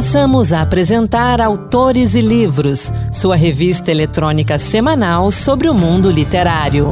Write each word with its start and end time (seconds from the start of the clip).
Passamos 0.00 0.50
a 0.50 0.62
apresentar 0.62 1.42
Autores 1.42 2.14
e 2.14 2.22
Livros, 2.22 2.90
sua 3.12 3.36
revista 3.36 3.90
eletrônica 3.90 4.58
semanal 4.58 5.30
sobre 5.30 5.68
o 5.68 5.74
mundo 5.74 6.10
literário. 6.10 6.88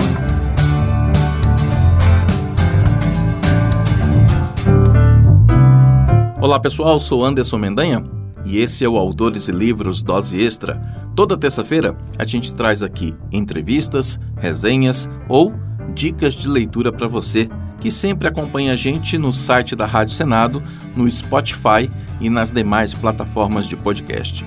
Olá 6.39 6.61
pessoal, 6.61 7.01
sou 7.01 7.25
Anderson 7.25 7.57
Mendanha 7.57 8.05
e 8.45 8.59
esse 8.59 8.85
é 8.85 8.89
o 8.91 8.99
Autores 8.99 9.49
e 9.49 9.53
Livros 9.53 10.03
Dose 10.03 10.39
Extra. 10.45 10.79
Toda 11.17 11.35
terça-feira 11.35 11.97
a 12.19 12.25
gente 12.25 12.53
traz 12.53 12.83
aqui 12.83 13.15
entrevistas, 13.33 14.21
resenhas 14.37 15.09
ou 15.31 15.55
dicas 15.95 16.35
de 16.35 16.47
leitura 16.47 16.93
para 16.93 17.09
você 17.09 17.49
que 17.81 17.91
sempre 17.91 18.29
acompanha 18.29 18.73
a 18.73 18.77
gente 18.77 19.19
no 19.19 19.33
site 19.33 19.77
da 19.77 19.87
Rádio 19.87 20.15
Senado, 20.15 20.63
no 20.97 21.11
Spotify 21.11 21.91
e 22.21 22.29
nas 22.29 22.51
demais 22.51 22.95
plataformas 22.95 23.67
de 23.67 23.77
podcast. 23.77 24.45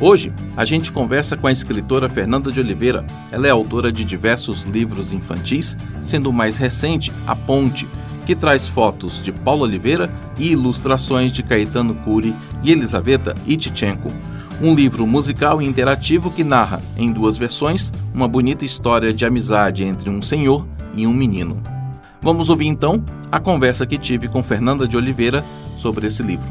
Hoje, 0.00 0.32
a 0.56 0.64
gente 0.64 0.92
conversa 0.92 1.36
com 1.36 1.48
a 1.48 1.52
escritora 1.52 2.08
Fernanda 2.08 2.52
de 2.52 2.60
Oliveira. 2.60 3.04
Ela 3.32 3.48
é 3.48 3.50
autora 3.50 3.90
de 3.90 4.04
diversos 4.04 4.62
livros 4.62 5.12
infantis, 5.12 5.76
sendo 6.00 6.30
o 6.30 6.32
mais 6.32 6.56
recente 6.56 7.12
A 7.26 7.34
Ponte, 7.34 7.88
que 8.24 8.36
traz 8.36 8.68
fotos 8.68 9.24
de 9.24 9.32
Paulo 9.32 9.64
Oliveira 9.64 10.08
e 10.38 10.52
ilustrações 10.52 11.32
de 11.32 11.42
Caetano 11.42 11.94
Cury 11.96 12.32
e 12.62 12.70
Elisaveta 12.70 13.34
Itchenko. 13.44 14.12
Um 14.62 14.72
livro 14.72 15.04
musical 15.06 15.60
e 15.60 15.66
interativo 15.66 16.30
que 16.30 16.44
narra, 16.44 16.80
em 16.96 17.10
duas 17.10 17.36
versões, 17.36 17.92
uma 18.14 18.28
bonita 18.28 18.64
história 18.64 19.12
de 19.12 19.24
amizade 19.24 19.82
entre 19.82 20.10
um 20.10 20.22
senhor 20.22 20.64
e 20.94 21.06
um 21.06 21.14
menino. 21.14 21.60
Vamos 22.20 22.50
ouvir 22.50 22.66
então 22.66 23.02
a 23.30 23.38
conversa 23.38 23.86
que 23.86 23.96
tive 23.96 24.28
com 24.28 24.42
Fernanda 24.42 24.86
de 24.86 24.96
Oliveira 24.96 25.44
sobre 25.76 26.06
esse 26.06 26.22
livro. 26.22 26.48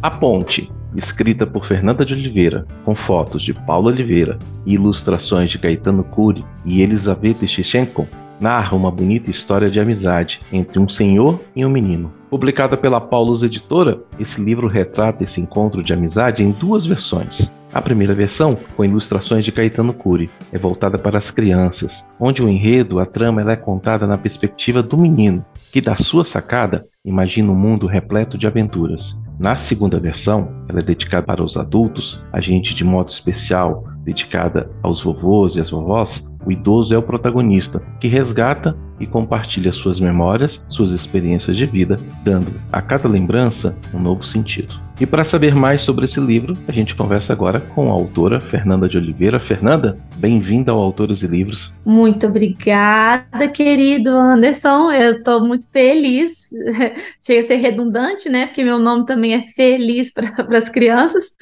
A 0.00 0.10
Ponte, 0.10 0.70
escrita 0.94 1.46
por 1.46 1.66
Fernanda 1.66 2.04
de 2.04 2.12
Oliveira, 2.12 2.66
com 2.84 2.94
fotos 2.94 3.42
de 3.42 3.52
Paulo 3.52 3.88
Oliveira 3.88 4.38
e 4.64 4.74
ilustrações 4.74 5.50
de 5.50 5.58
Caetano 5.58 6.04
Cury 6.04 6.42
e 6.64 6.82
Elisaveta 6.82 7.46
Shichenko, 7.46 8.06
narra 8.40 8.76
uma 8.76 8.90
bonita 8.90 9.30
história 9.30 9.70
de 9.70 9.80
amizade 9.80 10.40
entre 10.52 10.78
um 10.78 10.88
senhor 10.88 11.40
e 11.54 11.64
um 11.64 11.70
menino. 11.70 12.12
Publicada 12.30 12.76
pela 12.76 13.00
Paulus 13.00 13.42
Editora, 13.42 14.00
esse 14.18 14.40
livro 14.40 14.66
retrata 14.66 15.22
esse 15.22 15.40
encontro 15.40 15.82
de 15.82 15.92
amizade 15.92 16.42
em 16.42 16.50
duas 16.50 16.84
versões. 16.84 17.48
A 17.72 17.80
primeira 17.80 18.12
versão, 18.12 18.56
com 18.76 18.84
ilustrações 18.84 19.44
de 19.44 19.52
Caetano 19.52 19.92
Cury, 19.92 20.30
é 20.52 20.58
voltada 20.58 20.98
para 20.98 21.18
as 21.18 21.30
crianças, 21.30 22.04
onde 22.18 22.42
o 22.42 22.48
enredo, 22.48 22.98
a 22.98 23.06
trama, 23.06 23.40
ela 23.40 23.52
é 23.52 23.56
contada 23.56 24.06
na 24.06 24.18
perspectiva 24.18 24.82
do 24.82 24.98
menino, 24.98 25.44
que 25.72 25.80
da 25.80 25.96
sua 25.96 26.24
sacada 26.24 26.86
imagina 27.04 27.50
um 27.50 27.56
mundo 27.56 27.86
repleto 27.86 28.38
de 28.38 28.46
aventuras. 28.46 29.16
Na 29.38 29.56
segunda 29.56 29.98
versão, 29.98 30.64
ela 30.68 30.78
é 30.78 30.82
dedicada 30.82 31.26
para 31.26 31.42
os 31.42 31.56
adultos, 31.56 32.20
a 32.32 32.40
gente 32.40 32.74
de 32.74 32.84
modo 32.84 33.10
especial 33.10 33.84
dedicada 34.04 34.70
aos 34.82 35.02
vovôs 35.02 35.56
e 35.56 35.60
às 35.60 35.70
vovós, 35.70 36.24
o 36.46 36.52
idoso 36.52 36.94
é 36.94 36.98
o 36.98 37.02
protagonista, 37.02 37.80
que 38.00 38.08
resgata 38.08 38.76
e 38.98 39.06
compartilha 39.06 39.72
suas 39.72 39.98
memórias, 39.98 40.62
suas 40.68 40.92
experiências 40.92 41.56
de 41.56 41.66
vida, 41.66 41.96
dando 42.22 42.52
a 42.72 42.80
cada 42.80 43.08
lembrança 43.08 43.76
um 43.92 43.98
novo 43.98 44.24
sentido. 44.24 44.84
E 45.00 45.04
para 45.04 45.24
saber 45.24 45.56
mais 45.56 45.82
sobre 45.82 46.04
esse 46.04 46.20
livro, 46.20 46.56
a 46.68 46.72
gente 46.72 46.94
conversa 46.94 47.32
agora 47.32 47.58
com 47.58 47.90
a 47.90 47.92
autora 47.92 48.38
Fernanda 48.38 48.88
de 48.88 48.96
Oliveira. 48.96 49.40
Fernanda, 49.40 49.98
bem-vinda 50.18 50.70
ao 50.70 50.78
Autores 50.78 51.20
e 51.22 51.26
Livros. 51.26 51.72
Muito 51.84 52.28
obrigada, 52.28 53.48
querido 53.48 54.10
Anderson. 54.10 54.92
Eu 54.92 55.16
estou 55.16 55.44
muito 55.44 55.68
feliz. 55.72 56.50
Chega 57.18 57.40
a 57.40 57.42
ser 57.42 57.56
redundante, 57.56 58.28
né? 58.28 58.46
Porque 58.46 58.62
meu 58.62 58.78
nome 58.78 59.04
também 59.04 59.34
é 59.34 59.42
Feliz 59.42 60.12
para 60.12 60.32
as 60.56 60.68
crianças. 60.68 61.32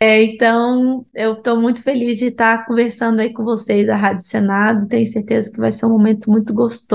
É, 0.00 0.22
então, 0.22 1.04
eu 1.12 1.32
estou 1.32 1.60
muito 1.60 1.82
feliz 1.82 2.18
de 2.18 2.26
estar 2.26 2.64
conversando 2.66 3.18
aí 3.18 3.32
com 3.32 3.42
vocês, 3.42 3.88
a 3.88 3.96
Rádio 3.96 4.24
Senado. 4.24 4.86
Tenho 4.86 5.06
certeza 5.06 5.50
que 5.50 5.58
vai 5.58 5.72
ser 5.72 5.86
um 5.86 5.90
momento 5.90 6.30
muito 6.30 6.54
gostoso 6.54 6.91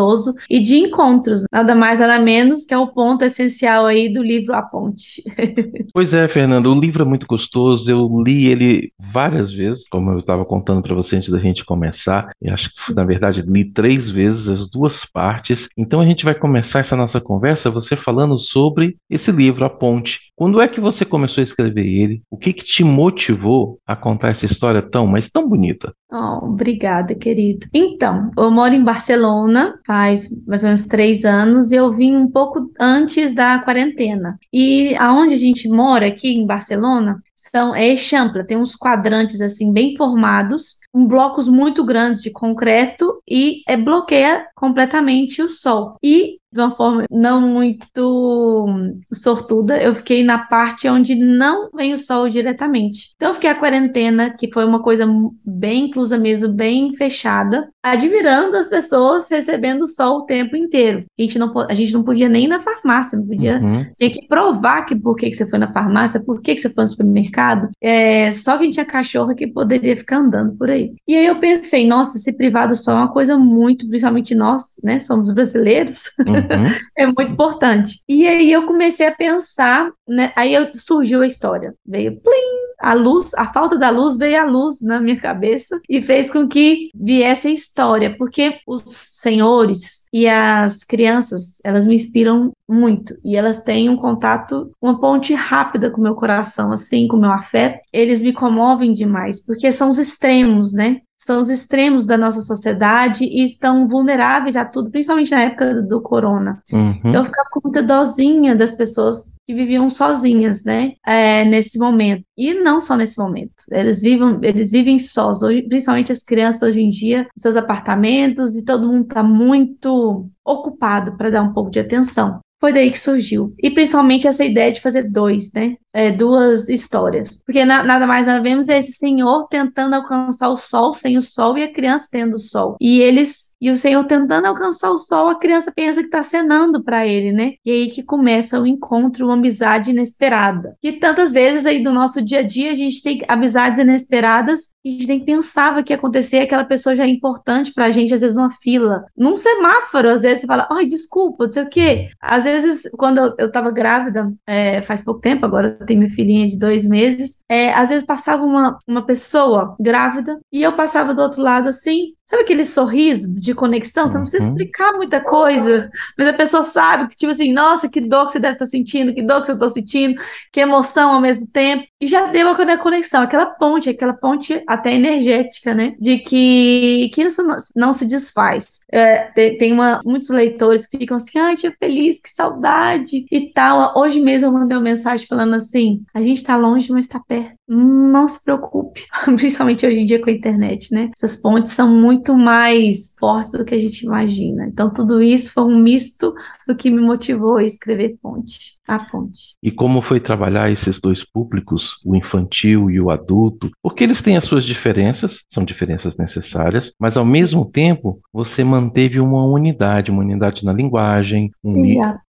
e 0.49 0.59
de 0.59 0.75
encontros, 0.75 1.43
nada 1.51 1.73
mais, 1.75 1.99
nada 1.99 2.19
menos, 2.19 2.65
que 2.65 2.73
é 2.73 2.77
o 2.77 2.87
ponto 2.87 3.23
essencial 3.23 3.85
aí 3.85 4.11
do 4.11 4.21
livro 4.21 4.53
A 4.53 4.61
Ponte. 4.61 5.23
Pois 5.93 6.13
é, 6.13 6.27
Fernando, 6.27 6.67
o 6.67 6.79
livro 6.79 7.01
é 7.01 7.05
muito 7.05 7.25
gostoso. 7.25 7.89
Eu 7.89 8.07
li 8.23 8.45
ele 8.45 8.91
várias 9.11 9.51
vezes, 9.51 9.87
como 9.89 10.11
eu 10.11 10.19
estava 10.19 10.45
contando 10.45 10.81
para 10.83 10.93
você 10.93 11.15
antes 11.15 11.29
da 11.29 11.39
gente 11.39 11.65
começar. 11.65 12.29
E 12.39 12.49
acho 12.49 12.69
que, 12.69 12.93
na 12.93 13.03
verdade, 13.03 13.41
li 13.41 13.65
três 13.65 14.11
vezes 14.11 14.47
as 14.47 14.69
duas 14.69 15.05
partes. 15.05 15.67
Então 15.75 15.99
a 15.99 16.05
gente 16.05 16.23
vai 16.23 16.35
começar 16.35 16.79
essa 16.79 16.95
nossa 16.95 17.19
conversa 17.19 17.71
você 17.71 17.95
falando 17.95 18.37
sobre 18.37 18.95
esse 19.09 19.31
livro, 19.31 19.65
A 19.65 19.69
Ponte. 19.69 20.19
Quando 20.35 20.61
é 20.61 20.67
que 20.67 20.79
você 20.79 21.03
começou 21.03 21.41
a 21.41 21.45
escrever 21.45 21.87
ele? 21.87 22.21
O 22.29 22.37
que, 22.37 22.53
que 22.53 22.63
te 22.63 22.83
motivou 22.83 23.79
a 23.87 23.95
contar 23.95 24.29
essa 24.29 24.45
história 24.45 24.83
tão, 24.83 25.07
mas 25.07 25.27
tão 25.31 25.49
bonita? 25.49 25.91
Oh, 26.11 26.45
obrigada, 26.45 27.15
querido. 27.15 27.67
Então, 27.73 28.29
eu 28.37 28.51
moro 28.51 28.73
em 28.73 28.83
Barcelona 28.83 29.79
faz 29.87 30.27
mais 30.45 30.63
ou 30.63 30.67
menos 30.67 30.85
três 30.85 31.23
anos 31.23 31.71
e 31.71 31.77
eu 31.77 31.93
vim 31.93 32.13
um 32.13 32.29
pouco 32.29 32.69
antes 32.77 33.33
da 33.33 33.57
quarentena. 33.59 34.37
E 34.51 34.93
aonde 34.97 35.33
a 35.33 35.37
gente 35.37 35.69
mora 35.69 36.07
aqui 36.07 36.33
em 36.33 36.45
Barcelona 36.45 37.23
são 37.33 37.73
é 37.73 37.87
Eixampla, 37.87 38.43
tem 38.43 38.57
uns 38.57 38.75
quadrantes 38.75 39.39
assim 39.39 39.71
bem 39.71 39.95
formados, 39.95 40.77
um 40.93 41.07
blocos 41.07 41.47
muito 41.47 41.85
grandes 41.85 42.21
de 42.21 42.31
concreto 42.31 43.21
e 43.27 43.61
é, 43.67 43.77
bloqueia 43.77 44.45
completamente 44.55 45.41
o 45.41 45.47
sol. 45.47 45.95
E 46.03 46.37
de 46.57 46.61
uma 46.63 46.75
forma 46.75 47.03
não 47.09 47.39
muito 47.39 48.65
sortuda, 49.13 49.81
eu 49.81 49.93
fiquei 49.95 50.23
na 50.23 50.39
parte 50.39 50.87
onde 50.89 51.15
não 51.15 51.69
vem 51.71 51.93
o 51.93 51.97
sol 51.97 52.27
diretamente. 52.27 53.11
Então, 53.15 53.29
eu 53.29 53.35
fiquei 53.35 53.49
a 53.49 53.55
quarentena, 53.55 54.31
que 54.31 54.51
foi 54.51 54.65
uma 54.65 54.81
coisa 54.81 55.07
bem 55.45 55.85
inclusa 55.85 56.17
mesmo, 56.17 56.51
bem 56.51 56.93
fechada, 56.93 57.69
admirando 57.83 58.57
as 58.57 58.69
pessoas 58.69 59.29
recebendo 59.29 59.83
o 59.83 59.87
sol 59.87 60.19
o 60.19 60.25
tempo 60.25 60.55
inteiro. 60.55 61.05
A 61.17 61.21
gente 61.21 61.37
não, 61.37 61.53
a 61.69 61.73
gente 61.73 61.93
não 61.93 62.03
podia 62.03 62.27
nem 62.27 62.45
ir 62.45 62.47
na 62.47 62.59
farmácia, 62.59 63.17
não 63.17 63.25
podia. 63.25 63.59
Uhum. 63.59 63.85
Que 63.97 64.27
provar 64.27 64.83
que 64.85 64.95
por 64.95 65.15
que, 65.15 65.29
que 65.29 65.35
você 65.35 65.47
foi 65.47 65.59
na 65.59 65.71
farmácia, 65.71 66.19
por 66.19 66.41
que, 66.41 66.55
que 66.55 66.61
você 66.61 66.73
foi 66.73 66.83
no 66.83 66.89
supermercado. 66.89 67.69
É, 67.79 68.31
só 68.31 68.57
quem 68.57 68.69
tinha 68.69 68.85
cachorro 68.85 69.35
que 69.35 69.45
poderia 69.45 69.95
ficar 69.95 70.17
andando 70.17 70.55
por 70.55 70.69
aí. 70.69 70.93
E 71.07 71.15
aí 71.15 71.25
eu 71.25 71.39
pensei, 71.39 71.87
nossa, 71.87 72.17
esse 72.17 72.33
privado 72.33 72.75
sol 72.75 72.95
é 72.95 72.97
uma 72.97 73.13
coisa 73.13 73.37
muito, 73.37 73.87
principalmente 73.87 74.33
nós, 74.33 74.79
né, 74.83 74.99
somos 74.99 75.29
brasileiros. 75.29 76.11
Uhum. 76.19 76.46
Uhum. 76.55 76.73
é 76.95 77.05
muito 77.05 77.21
importante. 77.23 78.01
E 78.07 78.27
aí 78.27 78.51
eu 78.51 78.65
comecei 78.65 79.07
a 79.07 79.15
pensar, 79.15 79.91
né? 80.07 80.31
Aí 80.35 80.53
surgiu 80.75 81.21
a 81.21 81.27
história. 81.27 81.73
Veio 81.85 82.19
plim, 82.21 82.67
a 82.79 82.93
luz, 82.93 83.33
a 83.33 83.51
falta 83.51 83.77
da 83.77 83.89
luz 83.89 84.17
veio 84.17 84.39
a 84.39 84.45
luz 84.45 84.81
na 84.81 84.99
minha 84.99 85.19
cabeça 85.19 85.79
e 85.89 86.01
fez 86.01 86.29
com 86.29 86.47
que 86.47 86.89
viesse 86.95 87.47
a 87.47 87.51
história, 87.51 88.15
porque 88.17 88.59
os 88.67 88.83
senhores 88.85 90.03
e 90.13 90.27
as 90.27 90.83
crianças, 90.83 91.59
elas 91.63 91.85
me 91.85 91.95
inspiram 91.95 92.51
muito 92.69 93.15
e 93.23 93.35
elas 93.35 93.61
têm 93.61 93.89
um 93.89 93.97
contato, 93.97 94.71
uma 94.81 94.99
ponte 94.99 95.33
rápida 95.33 95.89
com 95.89 95.99
o 95.99 96.03
meu 96.03 96.15
coração, 96.15 96.71
assim, 96.71 97.07
com 97.07 97.17
o 97.17 97.21
meu 97.21 97.31
afeto. 97.31 97.79
Eles 97.91 98.21
me 98.21 98.33
comovem 98.33 98.91
demais, 98.91 99.43
porque 99.43 99.71
são 99.71 99.91
os 99.91 99.99
extremos, 99.99 100.73
né? 100.73 101.01
São 101.17 101.41
os 101.41 101.49
extremos 101.49 102.05
da 102.05 102.17
nossa 102.17 102.41
sociedade 102.41 103.25
e 103.25 103.43
estão 103.43 103.87
vulneráveis 103.87 104.55
a 104.55 104.63
tudo, 104.63 104.91
principalmente 104.91 105.31
na 105.31 105.41
época 105.41 105.81
do 105.81 105.99
corona. 105.99 106.61
Uhum. 106.71 106.99
Então 106.99 107.21
eu 107.21 107.25
ficava 107.25 107.49
com 107.51 107.61
muita 107.63 107.81
dozinha 107.81 108.55
das 108.55 108.73
pessoas 108.73 109.35
que 109.45 109.53
viviam 109.53 109.89
sozinhas, 109.89 110.63
né, 110.63 110.93
é, 111.05 111.43
nesse 111.45 111.79
momento. 111.79 112.23
E 112.37 112.53
não 112.53 112.79
só 112.79 112.95
nesse 112.95 113.17
momento. 113.17 113.63
Eles 113.71 113.99
vivem, 114.01 114.39
eles 114.43 114.69
vivem 114.69 114.99
sós, 114.99 115.41
hoje, 115.41 115.63
principalmente 115.63 116.11
as 116.11 116.21
crianças 116.21 116.61
hoje 116.61 116.81
em 116.81 116.89
dia, 116.89 117.27
seus 117.35 117.55
apartamentos, 117.55 118.55
e 118.55 118.63
todo 118.63 118.87
mundo 118.87 119.03
está 119.03 119.23
muito 119.23 120.29
ocupado 120.45 121.17
para 121.17 121.31
dar 121.31 121.41
um 121.41 121.53
pouco 121.53 121.71
de 121.71 121.79
atenção. 121.79 122.39
Foi 122.59 122.73
daí 122.73 122.89
que 122.89 122.99
surgiu. 122.99 123.53
E 123.61 123.69
principalmente 123.69 124.27
essa 124.27 124.43
ideia 124.43 124.71
de 124.71 124.81
fazer 124.81 125.03
dois, 125.03 125.53
né? 125.53 125.75
É, 125.93 126.11
duas 126.11 126.69
histórias. 126.69 127.41
Porque 127.45 127.65
na, 127.65 127.83
nada 127.83 128.05
mais 128.05 128.25
nada 128.27 128.41
vemos 128.41 128.69
é 128.69 128.77
esse 128.77 128.93
senhor 128.93 129.47
tentando 129.47 129.95
alcançar 129.95 130.49
o 130.49 130.57
sol 130.57 130.93
sem 130.93 131.17
o 131.17 131.21
sol 131.21 131.57
e 131.57 131.63
a 131.63 131.73
criança 131.73 132.07
tendo 132.11 132.35
o 132.35 132.39
sol. 132.39 132.75
E 132.79 132.99
eles 133.01 133.55
e 133.59 133.71
o 133.71 133.77
senhor 133.77 134.03
tentando 134.03 134.45
alcançar 134.45 134.91
o 134.91 134.97
sol, 134.97 135.29
a 135.29 135.39
criança 135.39 135.71
pensa 135.75 136.01
que 136.01 136.07
está 136.07 136.23
cenando 136.23 136.83
para 136.83 137.05
ele, 137.05 137.31
né? 137.31 137.53
E 137.65 137.71
aí 137.71 137.89
que 137.89 138.03
começa 138.03 138.59
o 138.59 138.67
encontro, 138.67 139.25
uma 139.25 139.33
amizade 139.33 139.91
inesperada. 139.91 140.75
E 140.81 140.93
tantas 140.93 141.31
vezes 141.31 141.65
aí 141.65 141.81
do 141.81 141.93
nosso 141.93 142.21
dia 142.21 142.39
a 142.39 142.43
dia 142.43 142.71
a 142.71 142.75
gente 142.75 143.01
tem 143.01 143.21
amizades 143.27 143.79
inesperadas 143.79 144.69
a 144.87 144.91
gente 144.91 145.07
nem 145.07 145.23
pensava 145.23 145.83
que 145.83 145.91
ia 145.91 145.97
acontecer, 145.97 146.39
aquela 146.39 146.63
pessoa 146.63 146.95
já 146.95 147.03
é 147.03 147.09
importante 147.09 147.73
para 147.73 147.85
a 147.85 147.91
gente, 147.91 148.13
às 148.13 148.21
vezes 148.21 148.35
numa 148.35 148.51
fila, 148.51 149.05
num 149.15 149.35
semáforo, 149.35 150.09
às 150.09 150.21
vezes 150.21 150.41
você 150.41 150.47
fala, 150.47 150.67
ai, 150.71 150.85
desculpa, 150.85 151.45
não 151.45 151.51
sei 151.51 151.63
o 151.63 151.69
quê. 151.69 152.09
Às 152.21 152.43
vezes, 152.45 152.89
quando 152.97 153.17
eu, 153.17 153.35
eu 153.37 153.51
tava 153.51 153.71
grávida, 153.71 154.31
é, 154.45 154.81
faz 154.81 155.01
pouco 155.01 155.19
tempo, 155.19 155.45
agora 155.45 155.77
tem 155.85 155.97
minha 155.97 156.09
filhinha 156.09 156.47
de 156.47 156.57
dois 156.57 156.85
meses, 156.85 157.43
é, 157.49 157.73
às 157.73 157.89
vezes 157.89 158.05
passava 158.05 158.43
uma, 158.43 158.77
uma 158.87 159.05
pessoa 159.05 159.75
grávida 159.79 160.39
e 160.51 160.63
eu 160.63 160.73
passava 160.73 161.13
do 161.13 161.21
outro 161.21 161.41
lado 161.41 161.67
assim, 161.67 162.13
sabe 162.29 162.43
aquele 162.43 162.65
sorriso 162.65 163.31
de 163.31 163.53
conexão? 163.55 164.07
Você 164.07 164.17
não 164.17 164.23
precisa 164.25 164.43
Uhum. 164.45 164.49
explicar 164.49 164.93
muita 164.93 165.21
coisa, 165.23 165.89
mas 166.17 166.27
a 166.27 166.33
pessoa 166.33 166.63
sabe 166.63 167.07
que, 167.09 167.15
tipo 167.15 167.31
assim, 167.31 167.53
nossa, 167.53 167.89
que 167.89 168.01
dor 168.01 168.27
que 168.27 168.33
você 168.33 168.39
deve 168.39 168.53
estar 168.55 168.65
sentindo, 168.65 169.13
que 169.13 169.23
dor 169.23 169.41
que 169.41 169.49
eu 169.51 169.55
estou 169.55 169.69
sentindo, 169.69 170.15
que 170.51 170.59
emoção 170.59 171.13
ao 171.13 171.21
mesmo 171.21 171.47
tempo. 171.51 171.87
E 171.99 172.07
já 172.07 172.27
deu 172.27 172.47
a 172.49 172.77
conexão, 172.77 173.21
aquela 173.21 173.45
ponte, 173.45 173.89
aquela 173.89 174.13
ponte 174.13 174.63
até 174.67 174.93
energética, 174.93 175.73
né? 175.73 175.95
De 175.99 176.19
que, 176.19 177.09
que 177.13 177.23
isso 177.23 177.43
não, 177.43 177.57
não 177.75 177.93
se 177.93 178.05
desfaz. 178.05 178.81
É, 178.91 179.31
tem 179.31 179.57
tem 179.57 179.73
uma, 179.73 180.01
muitos 180.05 180.29
leitores 180.29 180.85
que 180.85 180.97
ficam 180.97 181.17
assim, 181.17 181.37
ai, 181.37 181.55
tia 181.55 181.75
feliz, 181.77 182.21
que 182.21 182.29
saudade 182.29 183.25
e 183.29 183.51
tal. 183.51 183.93
Hoje 183.97 184.21
mesmo 184.21 184.47
eu 184.47 184.53
mandei 184.53 184.77
uma 184.77 184.83
mensagem 184.83 185.27
falando 185.27 185.55
assim: 185.55 186.03
a 186.13 186.21
gente 186.21 186.41
tá 186.41 186.55
longe, 186.55 186.91
mas 186.91 187.05
tá 187.05 187.19
perto. 187.19 187.57
Não 187.67 188.27
se 188.27 188.41
preocupe, 188.41 189.05
principalmente 189.35 189.85
hoje 189.85 190.01
em 190.01 190.05
dia 190.05 190.21
com 190.21 190.29
a 190.29 190.33
internet, 190.33 190.93
né? 190.93 191.11
Essas 191.15 191.35
pontes 191.35 191.73
são 191.73 191.89
muito 191.89 192.37
mais 192.37 193.13
fortes 193.19 193.51
do 193.51 193.65
que 193.65 193.75
a 193.75 193.77
gente 193.77 194.05
imagina. 194.05 194.67
Então, 194.67 194.91
tudo 194.91 195.21
isso 195.21 195.51
foi 195.51 195.63
um 195.63 195.77
misto 195.77 196.33
do 196.67 196.75
que 196.75 196.91
me 196.91 197.01
motivou 197.01 197.57
a 197.57 197.63
escrever 197.63 198.17
Ponte, 198.21 198.73
a 198.87 198.99
Ponte. 198.99 199.55
E 199.63 199.71
como 199.71 200.01
foi 200.01 200.19
trabalhar 200.19 200.69
esses 200.71 200.99
dois 200.99 201.23
públicos, 201.23 201.95
o 202.05 202.15
infantil 202.15 202.91
e 202.91 202.99
o 202.99 203.09
adulto? 203.09 203.71
Porque 203.81 204.03
eles 204.03 204.21
têm 204.21 204.37
as 204.37 204.45
suas 204.45 204.65
diferenças, 204.65 205.39
são 205.49 205.63
diferenças 205.63 206.15
necessárias, 206.17 206.91
mas 206.99 207.15
ao 207.15 207.25
mesmo 207.25 207.65
tempo 207.65 208.19
você 208.33 208.63
manteve 208.63 209.19
uma 209.19 209.45
unidade, 209.45 210.11
uma 210.11 210.21
unidade 210.21 210.65
na 210.65 210.73
linguagem, 210.73 211.51
um 211.63 211.77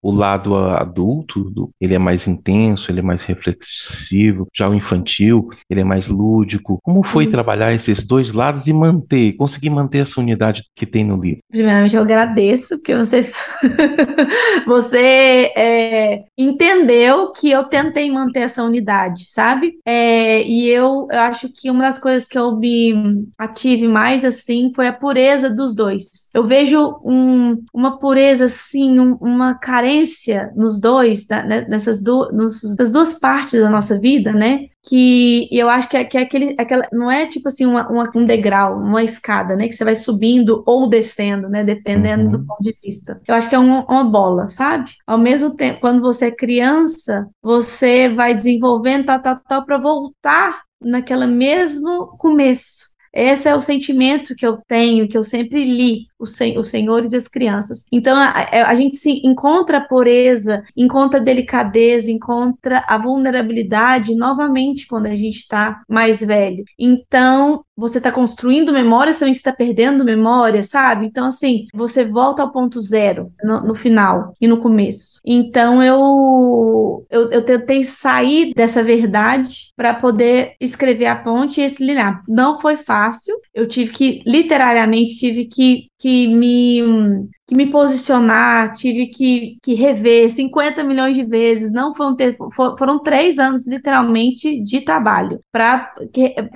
o 0.01 0.13
lado 0.13 0.55
adulto, 0.55 1.71
ele 1.81 1.95
é 1.95 1.99
mais 1.99 2.27
intenso, 2.29 2.91
ele 2.91 3.01
é 3.01 3.03
mais 3.03 3.23
reflexivo, 3.23 4.47
já 4.55 4.69
o 4.69 4.75
infantil, 4.75 5.49
ele 5.69 5.81
é 5.81 5.85
mais 5.85 6.07
lúdico. 6.07 6.79
Como 6.83 7.05
foi 7.05 7.25
Isso. 7.25 7.33
trabalhar 7.33 7.73
esses 7.75 8.05
dois 8.07 8.33
lados 8.33 8.67
e 8.67 8.73
manter, 8.73 9.33
conseguir 9.37 9.71
manter 9.71 9.99
essa 9.99 10.21
unidade 10.21 10.63
que 10.77 10.87
tem 10.87 11.05
no 11.05 11.21
livro? 11.21 11.41
Primeiramente, 11.51 11.97
eu 11.97 12.03
agradeço 12.03 12.77
porque 12.77 12.95
você, 12.95 13.21
você 14.67 15.53
é, 15.57 16.25
entendeu 16.37 17.33
que 17.33 17.51
eu 17.51 17.65
tentei 17.65 18.11
manter 18.11 18.41
essa 18.41 18.63
unidade, 18.63 19.25
sabe? 19.31 19.79
É, 19.85 20.43
e 20.43 20.69
eu, 20.69 21.07
eu 21.11 21.19
acho 21.21 21.49
que 21.49 21.71
uma 21.71 21.85
das 21.85 21.99
coisas 21.99 22.27
que 22.29 22.39
eu 22.39 22.57
me 22.57 23.27
ative 23.39 23.89
mais 23.89 24.25
assim 24.25 24.71
foi 24.75 24.87
a 24.87 24.93
pureza 24.93 25.51
dos 25.51 25.75
dois. 25.75 26.29
Eu 26.35 26.47
vejo 26.47 26.99
um- 27.05 27.63
uma 27.73 27.99
pureza 27.99 28.45
assim, 28.47 28.99
um- 28.99 29.17
uma 29.21 29.55
carência 29.55 30.53
nos 30.57 30.81
dois, 30.81 31.27
né, 31.29 31.67
nessas, 31.69 32.01
du 32.03 32.29
nessas 32.33 32.93
duas 32.93 33.15
partes 33.15 33.61
da 33.61 33.71
nossa 33.71 33.99
vida, 33.99 34.33
né? 34.33 34.67
Que 34.85 35.49
eu 35.53 35.69
acho 35.69 35.89
que 35.89 35.97
é, 35.97 36.05
que 36.05 36.17
é 36.17 36.23
aquele, 36.23 36.55
aquela, 36.59 36.87
não 36.93 37.11
é 37.11 37.27
tipo 37.27 37.49
assim 37.49 37.67
uma, 37.67 37.89
uma- 37.91 38.11
um 38.15 38.25
degrau, 38.25 38.79
uma 38.79 39.03
escada, 39.03 39.55
né, 39.57 39.69
que 39.69 39.75
você 39.75 39.85
vai 39.85 39.97
subindo 39.97 40.63
ou 40.67 40.89
descendo, 40.89 41.49
né, 41.49 41.63
dependendo 41.65 42.25
Uhum. 42.25 42.31
do 42.31 42.45
ponto 42.47 42.63
de 42.63 42.77
vista. 42.83 43.21
Eu 43.29 43.35
acho 43.35 43.49
que 43.49 43.55
é 43.55 43.59
uma, 43.59 43.85
uma 43.87 44.05
bola, 44.05 44.49
sabe? 44.49 44.91
Ao 45.07 45.19
mesmo 45.19 45.55
tempo, 45.57 45.81
quando 45.81 46.01
você 46.01 46.27
é 46.27 46.31
criança, 46.31 47.29
você 47.43 48.09
vai 48.09 48.35
desenvolvendo 48.35 49.07
tal, 49.07 49.21
tal, 49.23 49.41
tal, 49.47 49.65
para 49.67 49.79
voltar 49.79 50.63
naquele 50.81 51.27
mesmo 51.27 52.17
começo. 52.19 52.89
Esse 53.13 53.49
é 53.49 53.55
o 53.55 53.63
sentimento 53.63 54.35
que 54.37 54.47
eu 54.47 54.59
tenho, 54.67 55.09
que 55.09 55.19
eu 55.19 55.25
sempre 55.25 55.65
li, 55.65 56.07
os, 56.19 56.37
sen 56.37 56.59
os 56.59 56.69
senhores 56.71 57.13
e 57.13 57.17
as 57.17 57.29
crianças. 57.29 57.85
Então, 57.93 58.17
a, 58.17 58.71
a- 58.71 58.75
gente 58.75 58.97
se 58.97 59.21
encontra 59.25 59.79
a 59.79 59.85
pureza, 59.85 60.63
encontra 60.77 61.19
a 61.19 61.23
delicadeza, 61.23 62.11
encontra 62.11 62.85
a 62.87 62.97
vulnerabilidade 62.99 64.15
novamente 64.15 64.87
quando 64.87 65.07
a 65.07 65.17
gente 65.17 65.39
está 65.39 65.81
mais 65.89 66.21
velho. 66.21 66.65
Então, 66.79 67.63
você 67.77 67.99
está 67.99 68.11
construindo 68.11 68.73
memórias, 68.73 69.19
também 69.19 69.33
você 69.35 69.41
está 69.41 69.53
perdendo 69.53 70.05
memória, 70.05 70.63
sabe? 70.63 71.07
Então, 71.07 71.27
assim, 71.27 71.67
você 71.73 72.05
volta 72.05 72.43
ao 72.43 72.51
ponto 72.53 72.81
zero 72.81 73.33
no, 73.43 73.61
no 73.61 73.75
final 73.75 74.33
e 74.41 74.49
no 74.49 74.59
começo. 74.59 75.19
Então, 75.25 75.83
eu, 75.83 77.07
eu, 77.11 77.31
eu 77.31 77.43
tentei 77.45 77.85
sair 77.85 78.53
dessa 78.55 78.83
verdade 78.83 79.73
para 79.77 79.95
poder 79.95 80.55
escrever 80.61 81.07
a 81.07 81.17
ponte 81.17 81.61
e 81.61 81.65
esse 81.65 81.85
linear. 81.85 82.21
Não 82.29 82.59
foi 82.61 82.77
fácil, 82.77 83.37
eu 83.55 83.67
tive 83.67 83.93
que, 83.93 84.23
literariamente, 84.27 85.17
tive 85.19 85.45
que, 85.47 85.87
que 85.99 86.08
me 86.29 87.29
que 87.47 87.55
me 87.55 87.71
posicionar, 87.71 88.73
tive 88.73 89.07
que, 89.07 89.57
que 89.63 89.73
rever 89.75 90.31
50 90.31 90.85
milhões 90.85 91.17
de 91.17 91.25
vezes. 91.25 91.73
Não 91.73 91.95
foram, 91.95 92.15
ter, 92.15 92.37
for- 92.55 92.77
foram 92.77 93.03
três 93.03 93.39
anos, 93.39 93.67
literalmente, 93.67 94.63
de 94.63 94.83
trabalho 94.83 95.41
para 95.51 95.91